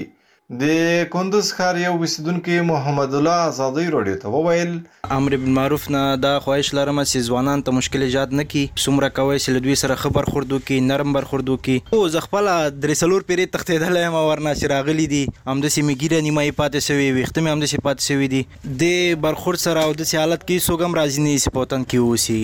د 0.53 0.65
کندز 1.13 1.53
ښار 1.59 1.77
یو 1.83 1.93
وسیدونکو 2.01 2.57
محمد 2.71 3.15
الله 3.19 3.45
آزادۍ 3.49 3.87
روډیو 3.95 4.17
ته 4.25 4.33
وویل 4.35 4.73
امر 5.17 5.37
بن 5.45 5.55
معروف 5.59 5.87
نه 5.95 6.03
دا 6.25 6.33
خواهش 6.47 6.71
لرم 6.79 7.01
چې 7.03 7.29
ځوانان 7.29 7.63
ته 7.69 7.77
مشکل 7.77 8.05
ایجاد 8.09 8.37
نه 8.41 8.45
کی 8.55 8.65
څومره 8.83 9.11
کوي 9.21 9.37
چې 9.39 9.57
لدوی 9.59 9.77
سره 9.85 9.97
خبر 10.03 10.29
خوردو 10.35 10.59
کی 10.73 10.79
نرم 10.91 11.13
بر 11.19 11.29
خوردو 11.31 11.57
کی 11.71 11.79
او 12.01 12.03
ز 12.17 12.25
خپل 12.27 12.53
درسلور 12.83 13.27
پیری 13.33 13.47
تختیدل 13.57 13.99
ما 14.17 14.23
ورنا 14.33 14.55
شراغلی 14.65 15.07
دي 15.15 15.23
هم 15.47 15.57
د 15.67 15.75
سیمه 15.79 15.97
ګیره 15.97 16.29
نیمه 16.29 16.47
پاتې 16.61 16.91
شوی 16.91 17.09
وخت 17.23 17.39
مې 17.43 17.51
هم 17.57 17.65
د 17.67 17.73
سیمه 17.75 17.89
پاتې 17.89 18.05
شوی 18.13 18.31
دي 18.37 18.85
د 18.85 19.25
برخور 19.27 19.61
سره 19.67 19.89
او 19.89 19.99
د 20.05 20.07
حالت 20.23 20.47
کې 20.47 20.69
سوګم 20.69 21.01
راځي 21.03 21.29
نه 21.31 21.49
سپوتن 21.49 21.91
کی 21.95 22.03
اوسي 22.11 22.41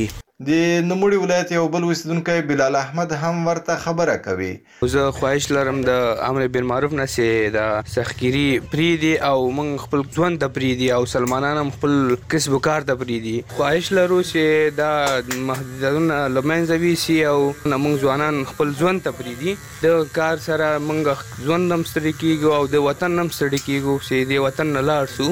د 0.49 0.61
نموړي 0.91 1.17
ولایت 1.23 1.51
یو 1.55 1.63
بل 1.73 1.83
وسیدونکو 1.87 2.35
بلال 2.51 2.77
احمد 2.79 3.11
هم 3.25 3.43
ورته 3.49 3.75
خبره 3.83 4.15
کوي 4.27 4.47
زه 4.93 5.11
خواهش 5.17 5.49
لرم 5.57 5.81
د 5.87 6.07
امر 6.29 6.45
بن 6.55 6.65
معروف 6.71 6.95
نه 7.01 7.07
سي 7.17 7.27
د 7.59 7.67
سخګيري 7.97 8.45
پریدي 8.77 9.11
او 9.33 9.35
من 9.61 9.69
خپل 9.85 10.05
ژوند 10.17 10.41
د 10.47 10.53
پریدي 10.57 10.89
او 11.01 11.03
سلمانان 11.17 11.61
هم 11.65 11.75
خپل 11.77 11.93
کسب 12.37 12.57
کار 12.71 12.89
د 12.95 13.01
پریدي 13.05 13.37
خواهش 13.57 13.93
لرو 14.03 14.23
چې 14.33 14.77
دا 14.83 15.47
محدودونه 15.53 16.19
لمنځه 16.41 16.81
وي 16.85 16.95
سي 17.07 17.21
او 17.35 17.39
موږ 17.45 18.03
ځوانان 18.07 18.43
خپل 18.55 18.75
ژوند 18.85 19.07
ته 19.09 19.19
پریدي 19.23 19.57
د 19.87 20.07
کار 20.21 20.45
سره 20.51 20.73
موږ 20.91 21.49
ژوند 21.49 21.81
هم 21.81 21.85
ستړي 21.93 22.17
کیږو 22.27 22.61
او 22.61 22.67
د 22.77 22.89
وطن 22.93 23.25
هم 23.25 23.35
ستړي 23.37 23.65
کیږو 23.73 23.99
چې 24.11 24.31
د 24.35 24.47
وطن 24.49 24.75
نه 24.79 24.89
لاړ 24.93 25.19
شو 25.19 25.31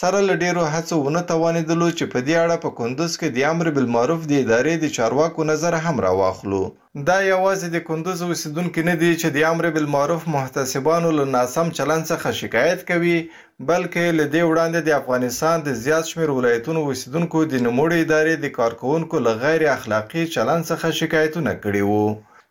سره 0.00 0.20
له 0.28 0.34
ډیرو 0.42 0.62
هڅو 0.74 0.96
ونه 1.02 1.20
توانیدلو 1.32 1.88
چې 1.98 2.04
په 2.12 2.18
دې 2.28 2.34
اړه 2.44 2.56
په 2.64 2.70
کندوز 2.78 3.12
کې 3.20 3.28
د 3.34 3.38
امر 3.50 3.66
بالمعروف 3.76 4.22
د 4.26 4.32
ادارې 4.44 4.74
د 4.78 4.86
چارواکو 4.96 5.46
نظر 5.52 5.74
هم 5.84 5.96
راواخلو 6.06 6.58
دا 7.10 7.18
یوازې 7.32 7.68
د 7.74 7.84
کندوز 7.90 8.18
اوسیدونکو 8.28 8.80
نه 8.88 8.94
دي 9.02 9.12
چې 9.20 9.28
د 9.30 9.38
امر 9.50 9.64
بالمعروف 9.76 10.22
محتسبانو 10.36 11.10
له 11.18 11.24
ناسم 11.36 11.68
چلن 11.78 12.00
څخه 12.10 12.34
شکایت 12.40 12.80
کوي 12.90 13.16
بلکې 13.70 14.04
له 14.18 14.24
دې 14.34 14.42
وړاندې 14.50 14.80
د 14.82 14.90
افغانستان 15.00 15.56
د 15.62 15.68
زیات 15.84 16.04
شمیر 16.12 16.30
ولایتونو 16.38 16.80
اوسیدونکو 16.88 17.38
د 17.52 17.54
نموړې 17.66 17.98
ادارې 18.04 18.34
د 18.36 18.46
کارکونکو 18.58 19.16
له 19.26 19.32
غیر 19.44 19.62
اخلاقی 19.78 20.22
چلن 20.34 20.58
څخه 20.70 20.86
شکایتونه 21.02 21.52
کړي 21.64 21.82
وو 21.90 22.04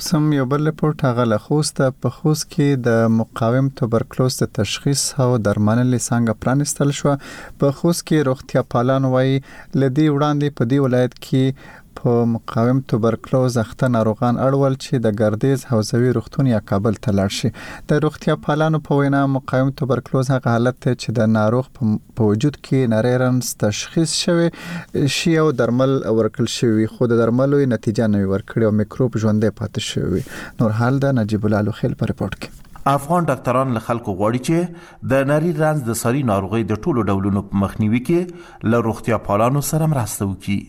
سم 0.07 0.27
یو 0.33 0.43
بل 0.51 0.67
رپورت 0.67 1.01
هغه 1.05 1.23
له 1.29 1.37
خوست 1.45 1.79
په 2.03 2.09
خوست 2.17 2.45
کې 2.51 2.81
د 2.87 3.07
مقاوم 3.13 3.65
توبرکلوز 3.79 4.35
ته 4.41 4.45
تشخیص 4.57 5.01
او 5.23 5.25
درملنې 5.47 6.03
څنګه 6.03 6.35
پرانستل 6.43 6.93
شو 6.99 7.15
په 7.63 7.75
خوست 7.79 8.03
کې 8.07 8.27
روغتیا 8.27 8.63
پالان 8.75 9.07
وای 9.15 9.33
لدی 9.81 10.05
وړاندې 10.11 10.55
په 10.59 10.69
دې 10.73 10.79
ولایت 10.85 11.17
کې 11.27 11.76
په 12.03 12.25
مقاوم 12.31 12.79
توبرکلوز 12.91 13.57
اخته 13.63 13.87
ناروغان 13.95 14.39
اړول 14.47 14.75
چې 14.83 15.03
د 15.05 15.17
ګردیز 15.21 15.63
حوزوي 15.71 16.11
روغتون 16.17 16.49
یا 16.51 16.59
کابل 16.71 16.97
ته 17.07 17.15
لاړ 17.19 17.35
شي 17.37 17.51
د 17.91 18.03
روغتیا 18.05 18.35
پالانو 18.47 18.81
په 18.89 18.99
وینا 19.01 19.21
مقاوم 19.37 19.71
توبرکلوز 19.81 20.31
هغه 20.35 20.53
حالت 20.57 20.79
ته 20.85 20.97
چې 21.01 21.17
د 21.21 21.31
ناروغ 21.37 21.69
په 21.79 22.29
وجود 22.33 22.59
کې 22.59 22.93
نریرنس 22.95 23.51
تشخیص 23.65 24.15
شوی 24.25 25.09
شي 25.17 25.35
او 25.45 25.47
درمل 25.63 25.97
ورکل 26.21 26.51
شوی 26.57 26.87
خو 26.93 27.09
د 27.15 27.21
درملو 27.23 27.63
نتیجه 27.75 28.11
نه 28.15 28.23
ورکړي 28.33 28.69
او 28.71 28.77
میکروب 28.83 29.19
ژوندې 29.25 29.59
پاتې 29.63 29.89
شوی 29.89 30.63
نور 30.63 30.79
حال 30.83 31.03
د 31.07 31.19
نجیب 31.21 31.49
الله 31.51 31.69
لوخیل 31.71 31.99
په 32.03 32.13
رپورت 32.13 32.39
کې 32.41 32.65
افغان 32.89 33.25
ډاکټران 33.31 33.73
له 33.75 33.81
خلکو 33.85 34.13
غواړي 34.19 34.49
چې 34.49 35.07
د 35.13 35.25
نری 35.31 35.49
رنځ 35.55 35.87
د 35.89 35.99
ساري 36.01 36.21
ناروغي 36.29 36.63
د 36.69 36.81
ټولو 36.83 37.03
ډولونو 37.09 37.41
په 37.49 37.61
مخنیوي 37.63 38.01
کې 38.09 38.69
له 38.73 38.85
روغتیا 38.89 39.17
پالانو 39.29 39.63
سره 39.71 39.89
مرسته 39.93 40.27
وکړي 40.29 40.59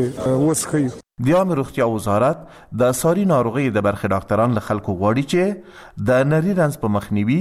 وسخیو 0.47 0.93
د 1.27 1.35
عام 1.39 1.51
روغتیا 1.59 1.85
وزارت 1.89 2.39
د 2.83 2.95
ساري 3.01 3.25
ناروغي 3.33 3.65
د 3.75 3.83
برخلاقتران 3.87 4.55
له 4.59 4.61
خلکو 4.69 4.93
غواړي 5.03 5.25
چې 5.33 5.99
د 6.09 6.23
نری 6.31 6.55
رنس 6.61 6.79
په 6.85 6.91
مخنیوي 6.95 7.37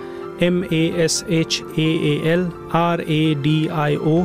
M 0.45 0.65
A 0.73 0.83
S 1.01 1.23
H 1.29 1.63
A 1.79 1.89
A 2.13 2.27
L 2.35 2.43
R 2.75 3.01
A 3.01 3.21
D 3.47 3.71
I 3.89 3.93
O 3.97 4.17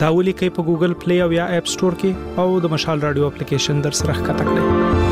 دا 0.00 0.08
ولیکئ 0.16 0.48
په 0.56 0.62
ګوګل 0.66 0.92
پلی 1.00 1.16
او 1.22 1.32
یا 1.32 1.46
اپ 1.56 1.66
ستور 1.72 1.94
کې 2.02 2.44
او 2.44 2.60
د 2.66 2.70
مشال 2.74 3.02
رادیو 3.06 3.26
اپلیکیشن 3.30 3.82
در 3.86 3.98
سره 3.98 4.14
ښکته 4.20 4.46
کړئ 4.52 5.02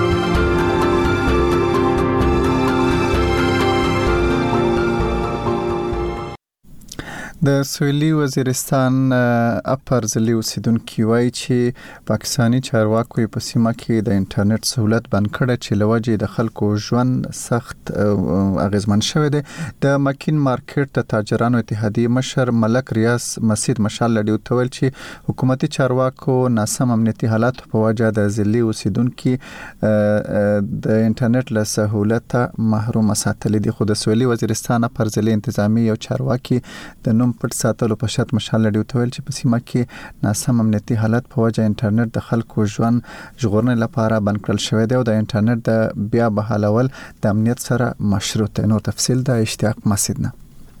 د 7.45 7.49
سویلي 7.69 8.07
وزیرستان 8.17 8.93
اپر 9.15 10.05
ځلې 10.05 10.37
اوسیدونکو 10.37 11.03
وایي 11.09 11.25
چې 11.39 11.97
پاکستانی 12.11 12.61
چارواکو 12.67 13.25
په 13.35 13.43
سیمه 13.47 13.73
کې 13.81 14.05
د 14.07 14.15
انټرنیټ 14.21 14.69
سہولت 14.69 15.09
بند 15.11 15.29
کړه 15.37 15.61
چې 15.65 15.81
لوجه 15.81 16.21
د 16.23 16.31
خلکو 16.37 16.69
ژوند 16.85 17.27
سخت 17.39 17.91
اغیزمن 18.63 19.03
شوی 19.09 19.29
دی 19.35 19.41
د 19.87 20.01
مکین 20.05 20.39
مارکیټ 20.47 20.97
د 20.99 21.05
تاجرانو 21.13 21.61
اتحادیه 21.65 22.13
مشر 22.15 22.53
ملک 22.63 22.95
ریاض 22.99 23.29
مسجد 23.51 23.83
مشال 23.89 24.17
لډیو 24.19 24.41
تول 24.49 24.73
چې 24.79 25.29
حکومتي 25.29 25.71
چارواکو 25.77 26.39
ناسم 26.55 26.95
امنیتي 26.97 27.31
حالات 27.35 27.61
په 27.75 27.85
وجه 27.85 28.11
د 28.21 28.27
ځلې 28.29 28.73
اوسیدونکو 28.73 29.35
د 29.83 31.05
انټرنیټ 31.05 31.57
له 31.59 31.69
سہولت 31.75 32.37
محروم 32.73 33.13
ساتل 33.25 33.61
دي 33.69 33.77
خو 33.77 33.89
د 33.93 34.01
سویلي 34.05 34.33
وزیرستان 34.35 34.91
پر 34.97 35.15
ځلې 35.17 35.39
انتظامی 35.41 35.87
یو 35.93 36.01
چارواکي 36.09 36.61
د 36.63 37.19
نو 37.21 37.25
هم 37.27 37.33
پټ 37.41 37.51
ساتلو 37.63 37.95
په 38.03 38.07
شرط 38.15 38.29
مشال 38.39 38.61
لري 38.67 38.83
تویل 38.93 39.09
چې 39.15 39.25
په 39.27 39.39
سیمه 39.39 39.59
کې 39.71 40.25
ناسم 40.27 40.63
امنیتي 40.65 40.99
حالت 41.03 41.25
په 41.35 41.45
وجه 41.47 41.67
انټرنیټ 41.67 42.17
د 42.17 42.25
خلکو 42.31 42.67
ژوند 42.75 43.05
ژغورنې 43.43 43.83
لپاره 43.85 44.23
بند 44.31 44.43
کړل 44.47 44.59
شوی 44.69 44.85
دی 44.89 44.99
او 44.99 45.05
د 45.11 45.21
انټرنیټ 45.21 45.69
د 45.69 46.09
بیا 46.15 46.31
بحالول 46.39 46.91
د 47.25 47.37
امنیت 47.37 47.67
سره 47.69 47.93
مشروط 48.17 48.63
نو 48.73 48.83
تفصیل 48.91 49.23
د 49.31 49.47
اشتیاق 49.47 49.85
مسید 49.93 50.23
نه 50.27 50.31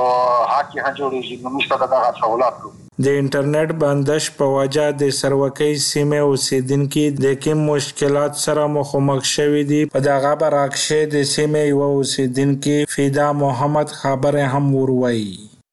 حاکي 0.53 0.87
هجوري 0.87 1.25
چې 1.27 1.43
نو 1.47 1.57
مشته 1.57 1.91
دا 1.95 2.03
سہولت 2.21 2.71
د 3.03 3.05
انټرنیټ 3.21 3.69
بندش 3.81 4.23
په 4.39 4.45
وجه 4.57 4.85
د 5.01 5.03
سروکۍ 5.21 5.73
سیمې 5.91 6.19
اوسیدونکو 6.29 7.05
د 7.23 7.25
کوم 7.43 7.59
مشکلات 7.73 8.33
سره 8.45 8.63
مخامخ 8.77 9.21
شوي 9.35 9.63
دي 9.71 9.81
په 9.93 9.99
دغه 10.09 10.31
برعکس 10.43 10.85
د 11.15 11.15
سیمې 11.35 11.63
یو 11.73 11.79
اوسیدونکو 11.95 12.75
فیدا 12.93 13.27
محمد 13.43 13.87
خبره 14.01 14.43
هم 14.53 14.65
وروي 14.77 15.27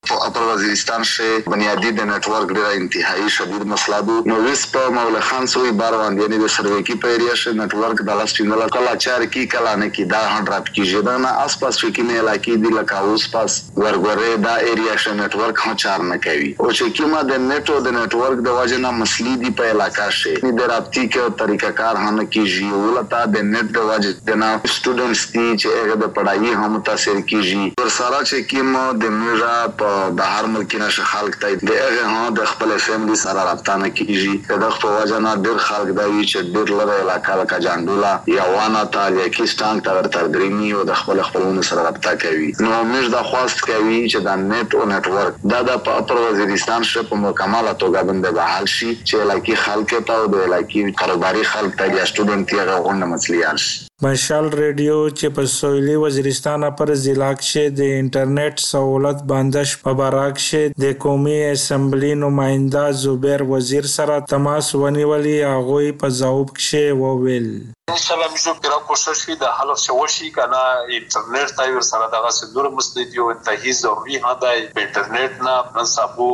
په 0.09 0.17
اپر 0.27 0.45
وزیرستان 0.49 1.03
شې 1.09 1.51
بنیادی 1.53 1.89
د 1.97 2.05
نتورک 2.11 2.53
ډیره 2.59 2.69
انتهایی 2.77 3.31
شدید 3.33 3.65
مسله 3.73 3.97
ده 4.07 4.29
نو 4.31 4.37
وس 4.45 4.61
په 4.77 4.93
مولا 4.99 5.19
خان 5.25 5.49
سوې 5.55 5.75
باروان 5.81 6.15
دی 6.21 6.29
د 6.43 6.47
سروې 6.55 6.87
کې 6.87 7.03
په 7.03 7.11
ایریا 7.17 7.35
شې 7.41 7.59
نتورک 7.59 8.01
د 8.09 8.17
لاسټینل 8.21 8.73
کلا 8.77 8.95
چار 9.07 9.25
کی 9.35 9.43
کلا 9.55 9.75
نه 9.83 9.89
کی 9.99 10.07
دا 10.13 10.21
هن 10.29 10.49
رات 10.53 10.71
کی 10.79 10.87
جدا 10.93 11.17
نه 11.25 11.33
آس 11.43 11.57
پاس 11.65 11.81
شې 11.81 11.91
کې 11.97 12.07
نه 12.13 12.23
علاقې 12.23 12.63
دی 12.65 12.73
لکه 12.77 13.03
اوس 13.11 13.27
پاس 13.35 13.57
ورغورې 13.83 14.41
دا 14.47 14.55
ایریا 14.71 14.95
شې 15.03 15.19
نتورک 15.21 15.61
هم 15.67 15.77
چار 15.85 16.07
نه 16.13 16.17
کوي 16.29 16.49
او 16.61 16.71
چې 16.71 16.97
کیما 17.01 17.21
د 17.33 17.45
نټو 17.45 17.85
د 17.89 17.95
نتورک 17.99 18.43
د 18.49 18.57
واجه 18.61 18.81
نه 18.87 18.95
مسلې 18.97 19.45
دی 19.45 19.53
په 19.61 19.71
علاقې 19.75 20.21
شې 20.21 20.59
د 20.63 20.73
رابطي 20.73 21.05
کې 21.09 21.39
طریقہ 21.45 21.75
کار 21.83 22.03
هم 22.07 22.25
کیږي 22.31 22.83
ولته 22.87 23.23
د 23.37 23.47
نټ 23.51 23.77
د 23.79 23.93
واجه 23.93 24.17
د 24.33 24.43
نه 24.45 24.51
سټوډنټس 24.73 25.37
دي 25.37 25.47
چې 25.53 25.79
هغه 25.83 26.01
د 26.07 26.15
پڑھای 26.19 26.59
هم 26.65 26.75
متاثر 26.79 27.23
کیږي 27.31 27.81
ور 27.85 27.95
سارا 28.01 28.25
چې 28.27 28.51
کیما 28.57 28.89
د 29.07 29.17
میرا 29.21 29.55
په 29.79 29.89
د 30.19 30.21
هر 30.33 30.45
ملک 30.55 30.73
نشه 30.83 31.05
خلک 31.13 31.35
ته 31.43 31.49
د 31.69 31.71
هغه 31.85 32.05
ها 32.15 32.23
د 32.39 32.45
خپل 32.53 32.71
فیملی 32.87 33.17
سره 33.23 33.41
رابطه 33.49 33.75
نه 33.83 33.89
کیږي 33.99 34.35
د 34.51 34.63
دغه 34.65 34.93
وجه 34.97 35.19
نه 35.27 35.33
ډیر 35.47 35.59
خلک 35.69 35.89
دا 35.99 36.05
وی 36.11 36.25
چې 36.31 36.39
ډیر 36.55 36.69
لږه 36.79 36.97
علاقې 37.03 37.35
لکه 37.41 37.59
جاندولا 37.67 38.13
یا 38.37 38.45
وانا 38.55 38.85
تا 38.95 39.05
لیکستان 39.17 39.81
ته 39.89 40.03
تر 40.17 40.29
درېمی 40.37 40.71
او 40.79 40.85
د 40.91 41.01
خپل 41.01 41.23
خپلونو 41.29 41.63
سره 41.71 41.83
رابطه 41.89 42.15
کوي 42.25 42.49
نو 42.63 42.73
موږ 42.93 43.13
د 43.17 43.23
خواست 43.33 43.65
کوي 43.71 44.01
چې 44.11 44.17
د 44.29 44.47
نت 44.55 44.75
او 44.79 44.89
نت 44.95 45.11
ورک 45.19 45.43
دا 45.55 45.61
د 45.71 45.77
پاتر 45.91 46.23
وزیرستان 46.25 46.83
شه 46.93 47.03
په 47.13 47.23
مکمل 47.27 47.71
توګه 47.85 48.09
باندې 48.09 48.41
بحال 48.41 48.69
شي 48.77 48.91
چې 48.95 49.31
لکه 49.35 49.57
خلک 49.67 49.95
ته 50.11 50.15
او 50.23 50.27
د 50.39 50.45
لکه 50.57 50.93
کاروباري 51.05 51.47
خلک 51.53 51.77
ته 51.79 51.95
یا 51.95 52.11
سټوډنټ 52.11 52.59
یې 52.59 52.69
غوښنه 52.73 53.13
مسلیان 53.15 53.57
شي 53.67 53.89
مشال 54.05 54.47
ریډیو 54.59 54.93
چې 55.19 55.29
په 55.39 55.43
سویلي 55.55 55.95
وزیرستانه 56.03 56.69
پر 56.77 56.93
ضلع 57.01 57.27
کې 57.41 57.65
د 57.81 57.91
انټرنیټ 57.97 58.63
سہولت 58.67 59.19
بندش 59.33 59.75
په 59.83 59.93
باره 59.99 60.23
کې 60.37 60.79
د 60.85 60.95
قومي 61.05 61.35
اسمبلی 61.49 62.13
نماینده 62.23 62.85
زبیر 63.03 63.45
وزیر 63.53 63.91
سره 63.97 64.17
تماس 64.33 64.71
ونیولی 64.85 65.37
هغه 65.49 65.93
په 66.05 66.13
ځواب 66.23 66.55
کې 66.55 66.99
وویل 67.03 67.51
ان 67.91 67.97
شاء 67.99 68.17
الله 68.17 68.29
موږ 68.29 68.63
کرا 68.65 68.77
کوشش 68.89 69.19
کوي 69.29 69.37
د 69.41 69.55
حل 69.61 69.71
څه 69.85 69.95
وشي 70.01 70.27
کنه 70.35 70.59
انټرنیټ 70.97 71.55
ته 71.61 71.65
ور 71.77 71.87
سره 71.89 72.07
دغه 72.13 72.31
سندور 72.37 72.69
مسدد 72.77 73.17
یو 73.19 73.25
انتهایی 73.33 73.75
ضروری 73.79 74.21
هدا 74.27 74.53
په 74.77 74.83
انټرنیټ 74.85 75.35
نه 75.49 75.55
من 75.79 75.91
سابو 75.95 76.29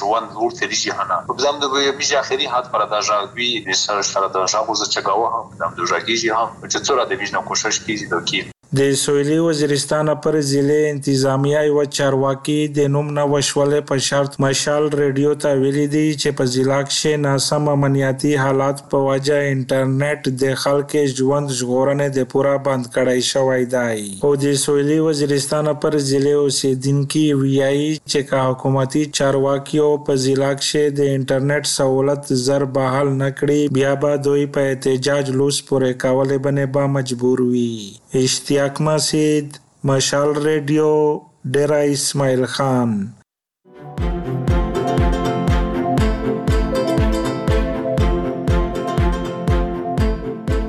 ژوند 0.00 0.36
ور 0.42 0.58
ته 0.58 0.70
ریږي 0.74 0.92
هنه 1.00 1.18
په 1.30 1.38
ځم 1.46 1.64
د 1.64 1.72
میږي 1.76 2.20
اخري 2.22 2.50
حد 2.56 2.70
پر 2.76 2.86
د 2.92 3.02
ژغوي 3.10 3.50
نسره 3.70 4.04
سره 4.12 4.30
د 4.36 4.46
ژغوز 4.56 4.84
چګاوه 4.90 5.32
هم 5.36 5.74
د 5.80 5.80
ژغیږي 5.92 6.32
هم 6.38 6.54
چې 6.70 6.78
څوره 6.86 7.08
د 7.10 7.22
ویژن 7.24 7.42
کوشش 7.50 7.82
کیږي 7.88 8.14
دوی 8.14 8.46
د 8.76 8.80
سویلي 9.00 9.36
وزیرستان 9.40 10.08
پر 10.24 10.34
ضلع 10.46 10.74
انتظامیه 10.88 11.60
یو 11.66 11.82
چارواکي 11.98 12.56
د 12.78 12.88
نوم 12.96 13.06
نه 13.18 13.22
وشولې 13.34 13.84
په 13.90 14.04
شرط 14.06 14.34
مشال 14.44 14.88
ریډیو 15.00 15.30
ته 15.44 15.60
ویلي 15.62 15.84
دي 15.94 16.02
چې 16.08 16.36
په 16.40 16.50
ضلع 16.54 16.80
کې 16.88 17.22
ناسم 17.22 17.70
امنیتي 17.74 18.32
حالات 18.42 18.82
په 18.94 18.98
وجه 19.06 19.38
انټرنیټ 19.52 20.32
د 20.42 20.58
خلکو 20.64 21.04
ژوند 21.20 21.54
ژغورنې 21.60 22.16
د 22.18 22.28
پورا 22.34 22.52
بند 22.66 22.90
کړای 22.98 23.24
شوې 23.30 23.70
دی 23.76 24.10
خو 24.26 24.34
د 24.44 24.60
سویلي 24.64 25.00
وزیرستان 25.06 25.72
پر 25.86 25.96
ضلع 26.10 26.36
اوسیدونکو 26.42 27.24
ویایي 27.44 27.88
چې 27.94 28.28
کا 28.32 28.44
حکومتي 28.50 29.06
چارواکیو 29.20 29.88
په 30.10 30.18
ضلع 30.26 30.52
کې 30.58 30.98
د 31.00 31.10
انټرنیټ 31.14 31.72
سہولت 31.78 32.30
زر 32.44 32.66
بحال 32.76 33.16
نکړي 33.24 33.74
بیا 33.80 33.96
به 34.04 34.20
دوی 34.28 34.46
په 34.58 34.70
احتجاج 34.74 35.34
لوس 35.40 35.64
پورې 35.72 36.02
کولې 36.06 36.46
باندې 36.48 36.78
با 36.78 36.86
مجبور 37.00 37.44
وي 37.56 37.68
اشتیاق 38.14 38.80
مسید 38.82 39.58
مشال 39.88 40.32
ریډیو 40.46 41.18
ډیرا 41.54 41.78
اسماعیل 41.94 42.44
خان 42.48 42.90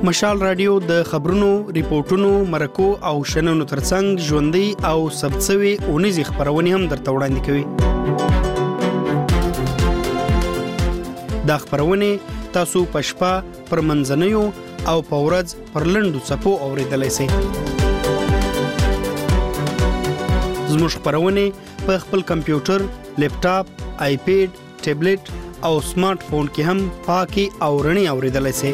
مشال 0.08 0.38
رادیو 0.42 0.80
د 0.90 1.04
خبرونو 1.12 1.52
ریپورتونو 1.76 2.32
مرکو 2.56 2.88
او 3.12 3.18
شننو 3.34 3.66
ترڅنګ 3.74 4.08
ژوندۍ 4.30 4.68
او 4.92 5.00
سبڅوي 5.22 5.74
اونیزي 5.94 6.24
خبرونه 6.32 6.70
هم 6.78 6.84
درته 6.96 7.10
وړاندې 7.20 7.42
کوي 7.48 7.66
دا 11.52 11.58
خبرونه 11.66 12.10
تاسو 12.60 12.80
پښپا 12.96 13.34
پر 13.70 13.80
منځنیو 13.92 14.44
او 14.92 14.98
په 15.10 15.18
ورځ 15.26 15.56
پر 15.74 15.84
لندو 15.96 16.20
صفو 16.30 16.52
اوریدلای 16.68 17.10
شي 17.18 17.28
زموږ 20.72 20.92
خبرونه 20.98 21.44
په 21.86 21.98
خپل 22.04 22.22
کمپیوټر، 22.32 22.80
لپټاپ، 23.22 23.66
آیپډ، 24.06 24.50
ټابلټ 24.84 25.22
او 25.70 25.74
سمارټ 25.92 26.20
فون 26.30 26.48
کې 26.54 26.64
هم 26.70 26.78
پاکي 27.10 27.46
او 27.68 27.72
رڼي 27.90 28.06
اوریدلای 28.14 28.54
شي 28.62 28.74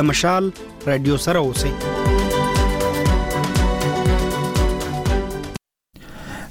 لمشال 0.00 0.44
رادیو 0.86 1.16
سره 1.26 1.38
اوسئ 1.44 1.72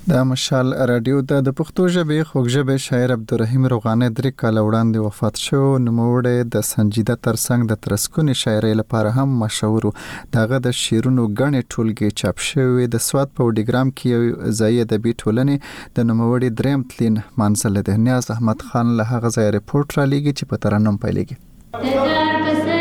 د 0.09 0.25
مشال 0.29 0.73
رادیو 0.89 1.19
ته 1.29 1.43
د 1.45 1.53
پښتو 1.59 1.83
ژبې 1.93 2.25
خوږژبې 2.31 2.81
شاعر 2.83 3.13
عبدالرحیم 3.13 3.63
روغانی 3.73 4.09
درې 4.17 4.31
کال 4.41 4.59
وړاندې 4.59 5.05
وفات 5.05 5.39
شو 5.43 5.61
نوموړی 5.85 6.43
د 6.55 6.65
سنجیده 6.67 7.15
ترڅنګ 7.27 7.71
د 7.71 7.79
ترسکونې 7.87 8.35
شاعرۍ 8.41 8.75
لپاره 8.81 9.15
هم 9.15 9.33
مشهور 9.45 9.87
دغه 10.35 10.59
د 10.67 10.75
شیرونو 10.81 11.25
غنې 11.39 11.71
ټولګي 11.71 12.21
چاپ 12.23 12.45
شوی 12.49 12.87
د 12.97 13.03
سواد 13.07 13.33
په 13.39 13.57
ډیګرام 13.57 13.93
کې 14.01 14.53
ځای 14.59 14.79
ادبي 14.85 15.15
ټولنې 15.17 15.97
د 15.99 16.09
نوموړي 16.11 16.53
دریم 16.61 16.85
تلین 16.93 17.19
مانسل 17.43 17.81
د 17.89 18.01
نیاز 18.05 18.29
احمد 18.37 18.67
خان 18.69 18.93
له 19.01 19.09
هغه 19.15 19.35
ځای 19.39 19.51
رپورت 19.59 19.99
را 20.01 20.07
لګي 20.13 20.37
چې 20.39 20.53
په 20.53 20.63
ترنم 20.67 21.01
پیلېږي 21.05 22.74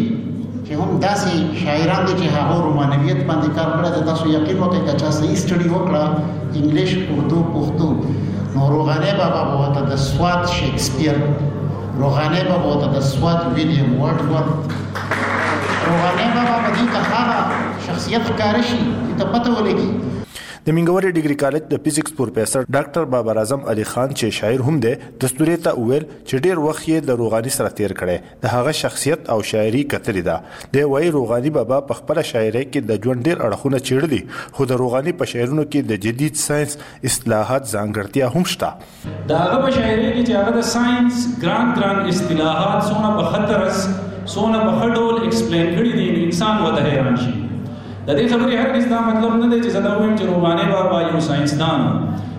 چې 0.66 0.72
هم 0.80 0.90
داسې 1.06 1.34
شاعران 1.64 2.04
دي 2.08 2.14
چې 2.20 2.28
هغه 2.36 2.56
رومانویت 2.68 3.22
باندې 3.30 3.50
کار 3.56 3.68
کړی 3.76 3.90
دا 3.96 4.02
تاسو 4.10 4.26
یقین 4.38 4.58
وکړئ 4.60 4.80
چې 4.88 4.94
چا 5.02 5.10
صحیح 5.18 5.38
سټډي 5.42 5.70
وکړه 5.74 6.04
انګلیش 6.58 6.92
اردو 7.12 7.40
پښتو 7.54 7.90
نو 8.54 8.62
روغانه 8.76 9.12
بابا 9.20 9.42
بوته 9.52 9.82
د 9.92 10.00
سوات 10.10 10.42
شکسپیر 10.56 11.16
روغانه 12.02 12.42
بابا 12.50 12.74
ته 12.86 12.92
د 12.96 13.06
سواد 13.12 13.42
ویلیام 13.60 13.90
وارډورث 14.02 14.80
روغانه 15.90 16.28
بابا 16.38 16.58
په 16.66 16.72
دې 16.78 16.86
ته 16.94 17.00
هغه 17.12 17.40
شخصیت 17.90 18.26
کارشي 18.42 18.80
چې 19.08 19.14
ته 19.22 19.26
پته 19.36 19.50
ولګي 19.60 19.92
د 20.66 20.70
منګوري 20.78 21.10
ډیګري 21.14 21.36
کالج 21.42 21.64
د 21.70 21.78
فزیکس 21.86 22.12
پروفیسور 22.18 22.66
ډاکټر 22.74 23.06
بابر 23.14 23.38
اعظم 23.44 23.62
علي 23.72 23.86
خان 23.92 24.12
چې 24.20 24.36
شاعر 24.40 24.60
هم 24.68 24.76
دی 24.84 24.92
دستوري 25.24 25.56
ته 25.68 25.74
ویل 25.86 26.04
چې 26.10 26.44
ډیر 26.46 26.60
وخت 26.66 26.84
یې 26.90 27.08
د 27.12 27.18
روغانی 27.22 27.54
سره 27.56 27.72
تیر 27.80 27.94
کړي 28.02 28.44
د 28.44 28.54
هغه 28.58 28.74
شخصیت 28.82 29.32
او 29.38 29.40
شاعري 29.54 29.82
کتلې 29.96 30.30
ده 30.30 30.72
د 30.78 30.88
وای 30.94 31.10
روغانی 31.18 31.54
بابا 31.58 31.80
په 31.90 32.00
خپل 32.02 32.22
شاعري 32.34 32.64
کې 32.68 32.92
د 32.92 33.02
ژوند 33.08 33.26
ډیر 33.32 33.42
اړخونه 33.48 33.90
چیړلي 33.90 34.62
خو 34.62 34.70
د 34.76 34.82
روغانی 34.86 35.16
په 35.24 35.32
شعرونو 35.36 35.66
کې 35.72 35.94
د 35.96 36.08
جدید 36.08 36.40
ساينس 36.46 36.78
اصلاحات 37.12 37.70
ځانګړتیا 37.72 38.32
هم 38.38 38.56
شته 38.56 39.30
دا 39.34 39.42
هغه 39.46 39.66
په 39.68 39.76
شاعري 39.76 40.10
کې 40.16 40.34
چې 40.34 40.42
هغه 40.44 40.58
د 40.62 40.74
ساينس 40.78 41.22
ګران 41.44 41.76
ګران 41.82 42.16
اصطلاحات 42.18 42.92
سونه 42.94 43.16
په 43.20 43.38
خطرس 43.38 43.84
سونه 44.38 44.64
په 44.66 44.82
خډول 44.82 45.24
ایکسپلین 45.30 45.80
کړی 45.80 46.02
دي 46.02 46.30
انسان 46.32 46.62
وته 46.68 46.90
حیران 46.92 47.24
شي 47.30 47.42
د 48.08 48.10
دې 48.18 48.26
خبرې 48.32 48.56
هرګز 48.62 48.86
دا 48.94 49.00
مطلب 49.10 49.34
نه 49.42 49.48
دی 49.52 49.58
چې 49.64 49.70
زدا 49.78 49.90
وایم 50.00 50.14
چې 50.18 50.24
روحاني 50.32 50.66
بابا 50.74 50.98
یو 51.10 51.20
ساينسدان 51.30 51.82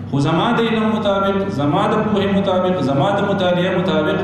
خو 0.09 0.17
زما 0.27 0.47
د 0.57 0.67
علم 0.71 0.87
مطابق 0.95 1.37
زما 1.59 1.83
د 1.91 2.01
پوهې 2.05 2.29
مطابق 2.39 2.75
زما 2.89 3.07
د 3.17 3.21
مطالعه 3.31 3.71
مطابق 3.79 4.19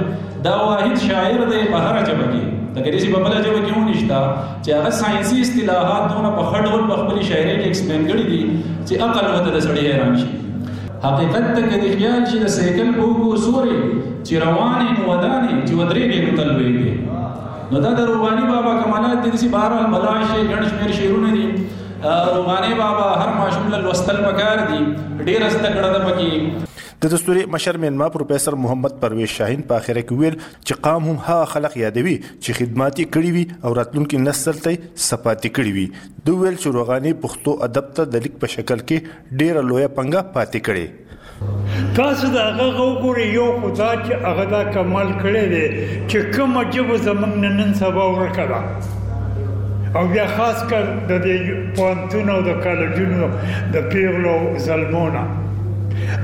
دا 0.49 0.55
واحد 0.67 0.95
شاعر 1.07 1.39
دی 1.53 1.59
په 1.71 1.77
هر 1.85 1.95
ژبه 2.07 2.25
کې 2.31 2.43
دا 2.75 2.81
کېږي 2.85 3.07
په 3.13 3.19
بل 3.25 3.33
ژبه 3.45 3.61
کې 3.65 3.73
ونښتا 3.77 4.21
چې 4.63 4.69
هغه 4.77 4.91
ساينسي 5.01 5.41
اصطلاحات 5.45 6.05
دونه 6.17 6.29
په 6.37 6.43
خړ 6.51 6.59
ډول 6.67 6.83
په 6.91 6.95
خپل 7.01 7.17
شاعري 7.31 7.55
کې 7.59 7.67
ایکسپلین 7.71 8.03
کړی 8.09 8.25
دي 8.33 8.41
چې 8.87 9.01
عقل 9.09 9.25
متد 9.35 9.55
سړی 9.65 9.81
حیران 9.91 10.17
شي 10.21 10.27
حقیقت 11.04 11.43
ته 11.56 11.62
کې 11.68 11.97
خیال 12.00 12.24
شي 12.32 12.39
د 12.39 12.47
سیکل 12.56 12.89
بوګو 12.97 13.28
سوري 13.43 13.76
چې 14.26 14.34
روانې 14.45 14.88
نو 14.95 15.02
ودانې 15.12 15.56
چې 15.68 15.74
ودرې 15.80 16.06
دې 16.12 16.20
نو 16.26 16.32
تلويږي 16.38 16.91
نو 17.74 17.78
دا 17.86 17.91
د 18.00 18.12
روغانی 18.12 18.45
بابا 18.52 18.74
کمالات 18.84 19.18
دي 19.24 19.32
چې 19.39 19.45
بهر 19.54 19.72
الملاشه 19.80 20.47
ګڼ 20.50 20.62
شمیر 20.70 20.91
شیرونه 20.97 21.32
دي 21.38 21.45
روغانی 22.39 22.74
بابا 22.82 23.08
هر 23.22 23.30
ماشوم 23.41 23.68
لوستل 23.84 24.18
پکار 24.30 24.58
دي 24.70 24.80
ډیر 25.26 25.41
استګړه 25.47 25.89
ده 25.93 26.00
پکې 26.10 26.30
د 27.04 27.10
دستوري 27.12 27.43
مشر 27.52 27.78
مینما 27.82 28.08
پروفیسور 28.14 28.54
محمد 28.62 28.95
پرویز 29.02 29.30
شاهین 29.34 29.60
په 29.68 29.76
اخره 29.82 30.02
کې 30.08 30.18
ویل 30.22 30.34
چې 30.39 30.82
قام 30.88 31.06
هم 31.12 31.20
ها 31.28 31.36
خلق 31.52 31.78
یادوي 31.82 32.16
چې 32.24 32.56
خدماتي 32.58 33.06
کړی 33.12 33.32
وي 33.36 33.43
او 33.68 33.72
راتلونکي 33.80 34.20
نسل 34.24 34.60
ته 34.66 34.74
سپاتې 35.06 35.54
کړی 35.60 35.72
وي 35.78 35.86
دوی 36.30 36.41
ویل 36.41 36.58
چې 36.64 36.76
روغانی 36.80 37.14
پښتو 37.24 37.54
ادب 37.70 37.88
ته 38.02 38.10
د 38.18 38.26
لیک 38.28 38.36
په 38.43 38.52
شکل 38.56 38.84
کې 38.91 39.32
ډیر 39.43 39.62
لویه 39.70 39.93
پنګه 40.02 40.36
پاتې 40.36 40.68
کړي 40.68 41.95
تاسو 42.04 42.34
دا 42.38 42.45
هغه 42.52 42.91
وګورئ 42.91 43.34
یو 43.39 43.47
خدای 43.66 44.06
چې 44.06 44.24
هغه 44.28 44.50
دا 44.58 44.62
کمال 44.80 45.16
کړی 45.24 45.58
دی 45.58 45.66
چې 45.88 46.38
کوم 46.38 46.62
عجیب 46.68 46.93
زمنګ 47.10 47.58
نن 47.62 47.74
سبا 47.84 48.10
ورکړه 48.14 49.93
او 49.97 50.08
بیا 50.16 50.28
خاص 50.38 50.70
کر 50.74 50.93
د 51.02 51.28
دې 51.30 51.68
پوانتونو 51.80 52.39
د 52.56 52.64
کالجونو 52.72 53.34
د 53.78 53.93
پیغلو 53.95 54.39
زلمونه 54.72 55.28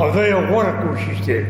هغه 0.00 0.22
یو 0.32 0.40
غوړه 0.50 0.72
کوشش 0.82 1.18
دی 1.28 1.40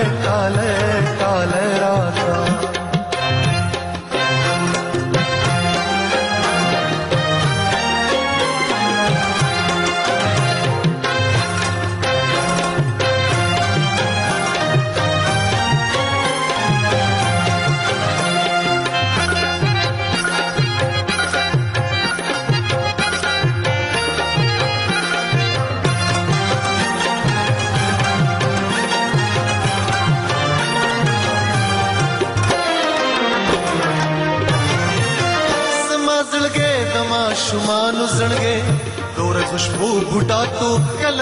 عليك 0.02 0.28
عليك 0.28 1.11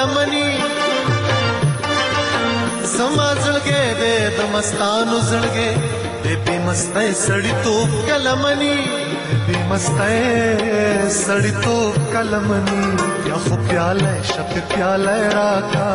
نه 0.00 0.06
مني 0.16 0.50
زما 2.98 3.28
زړګې 3.44 3.84
دې 4.00 4.16
د 4.36 4.38
مستانو 4.52 5.16
زړګې 5.30 5.70
دې 6.22 6.34
په 6.44 6.52
مستۍ 6.66 7.08
سړی 7.26 7.52
تو 7.64 7.76
کلمني 8.08 8.78
په 9.46 9.54
مستۍ 9.68 10.18
سړی 11.24 11.52
تو 11.64 11.76
کلمني 12.14 12.82
یا 13.28 13.36
خو 13.44 13.54
پیاله 13.66 14.12
شپ 14.30 14.50
پیاله 14.72 15.16
راکا 15.36 15.90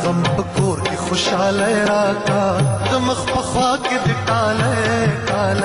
غم 0.00 0.18
په 0.34 0.42
کور 0.56 0.78
کې 0.86 0.96
خوشاله 1.04 1.70
راکا 1.92 2.44
د 2.90 2.92
مخ 3.10 3.20
په 3.34 3.40
خوا 3.50 3.70
کې 3.88 3.96
راکا 4.28 5.64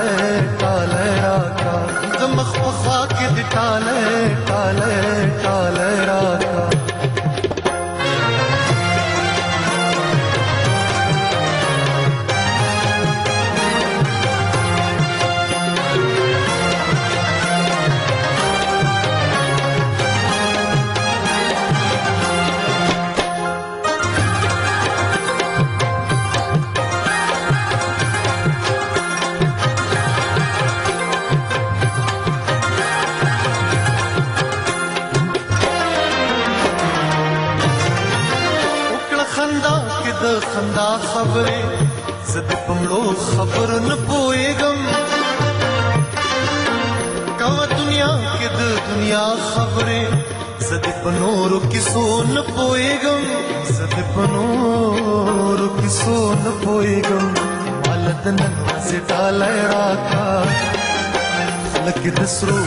کا 0.59 0.75
راکا 5.77 6.92
خبر 43.51 43.71
نه 43.87 43.95
پويګم 44.07 44.77
کوا 47.39 47.65
دنیا 47.77 48.11
کې 48.39 48.49
د 48.57 48.59
دنیا 48.89 49.25
خبره 49.49 49.99
زد 50.67 50.85
په 51.01 51.09
نور 51.21 51.51
کې 51.71 51.81
سو 51.91 52.03
نه 52.33 52.41
پويګم 52.53 53.21
زد 53.79 53.93
په 54.13 54.21
نور 54.35 55.59
کې 55.77 55.87
سو 55.99 56.17
نه 56.45 56.51
پويګم 56.61 57.27
حالت 57.85 58.23
نن 58.37 58.53
زټاله 58.89 59.51
راکا 59.73 60.25
هلک 61.83 62.03
د 62.17 62.27
سرو 62.35 62.61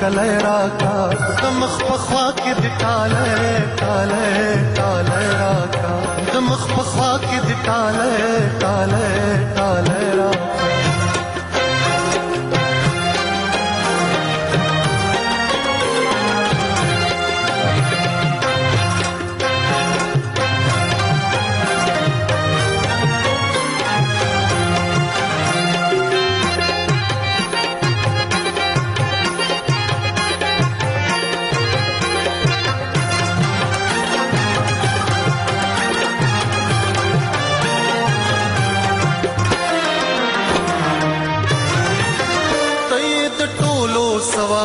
کلی 0.00 0.32
راکا 0.46 0.92
د 1.42 1.50
مخ 1.60 1.74
په 1.86 1.96
خوا 2.04 2.26
کې 2.38 2.52
د 2.62 2.64
ټالی 2.82 3.56
ټالی 3.80 4.28
ټالی 4.78 5.24
راکا 5.40 5.94
د 6.32 6.42
مخ 6.50 6.62
په 6.74 6.82
خوا 6.90 7.12
کې 7.24 7.38
د 7.48 7.50
ټالی 7.68 8.14
ټالی 8.62 9.08
ټالی 9.58 10.02
راکا 10.18 10.55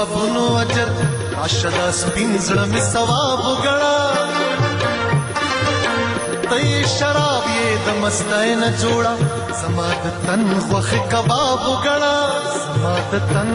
ثوابونو 0.05 0.45
اجر 0.59 0.89
عاشدا 1.41 1.87
سپین 1.93 2.37
زړه 2.47 2.65
می 2.73 2.79
ثواب 2.93 3.39
وګړه 3.47 4.01
تې 6.45 6.61
شراب 6.97 7.43
یې 7.55 7.69
د 7.87 7.99
مستای 8.03 8.55
نه 8.61 8.69
جوړا 8.83 9.11
زما 9.61 9.89
د 10.05 10.07
تن 10.25 10.41
خوخ 10.69 10.89
کباب 11.13 11.57
وګړه 11.69 12.19
زما 12.63 12.93
د 13.13 13.15
تن 13.33 13.49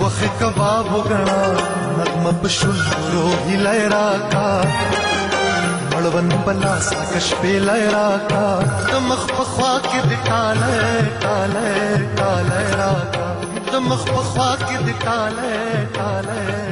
خوخ 0.00 0.18
کباب 0.40 0.84
وګړه 0.94 1.42
نغمه 2.00 2.32
په 2.42 2.48
شولو 2.56 3.24
هلای 3.52 3.80
راکا 3.94 4.50
مړون 5.90 6.28
پلاس 6.44 6.86
کش 7.14 7.28
په 7.44 7.54
لای 7.70 7.84
راکا 8.00 8.46
د 8.90 8.92
مخ 9.12 9.22
په 9.38 9.44
خوا 9.54 9.74
کې 9.92 10.00
د 10.12 10.14
کاله 10.28 10.74
کاله 11.24 11.68
کاله 12.20 12.60
راکا 12.84 13.19
د 13.72 13.74
مخ 13.88 14.02
په 14.14 14.20
خوا 14.30 14.50
کې 14.66 14.76
د 14.86 14.88
تاله 15.04 15.54
تاله 15.96 16.69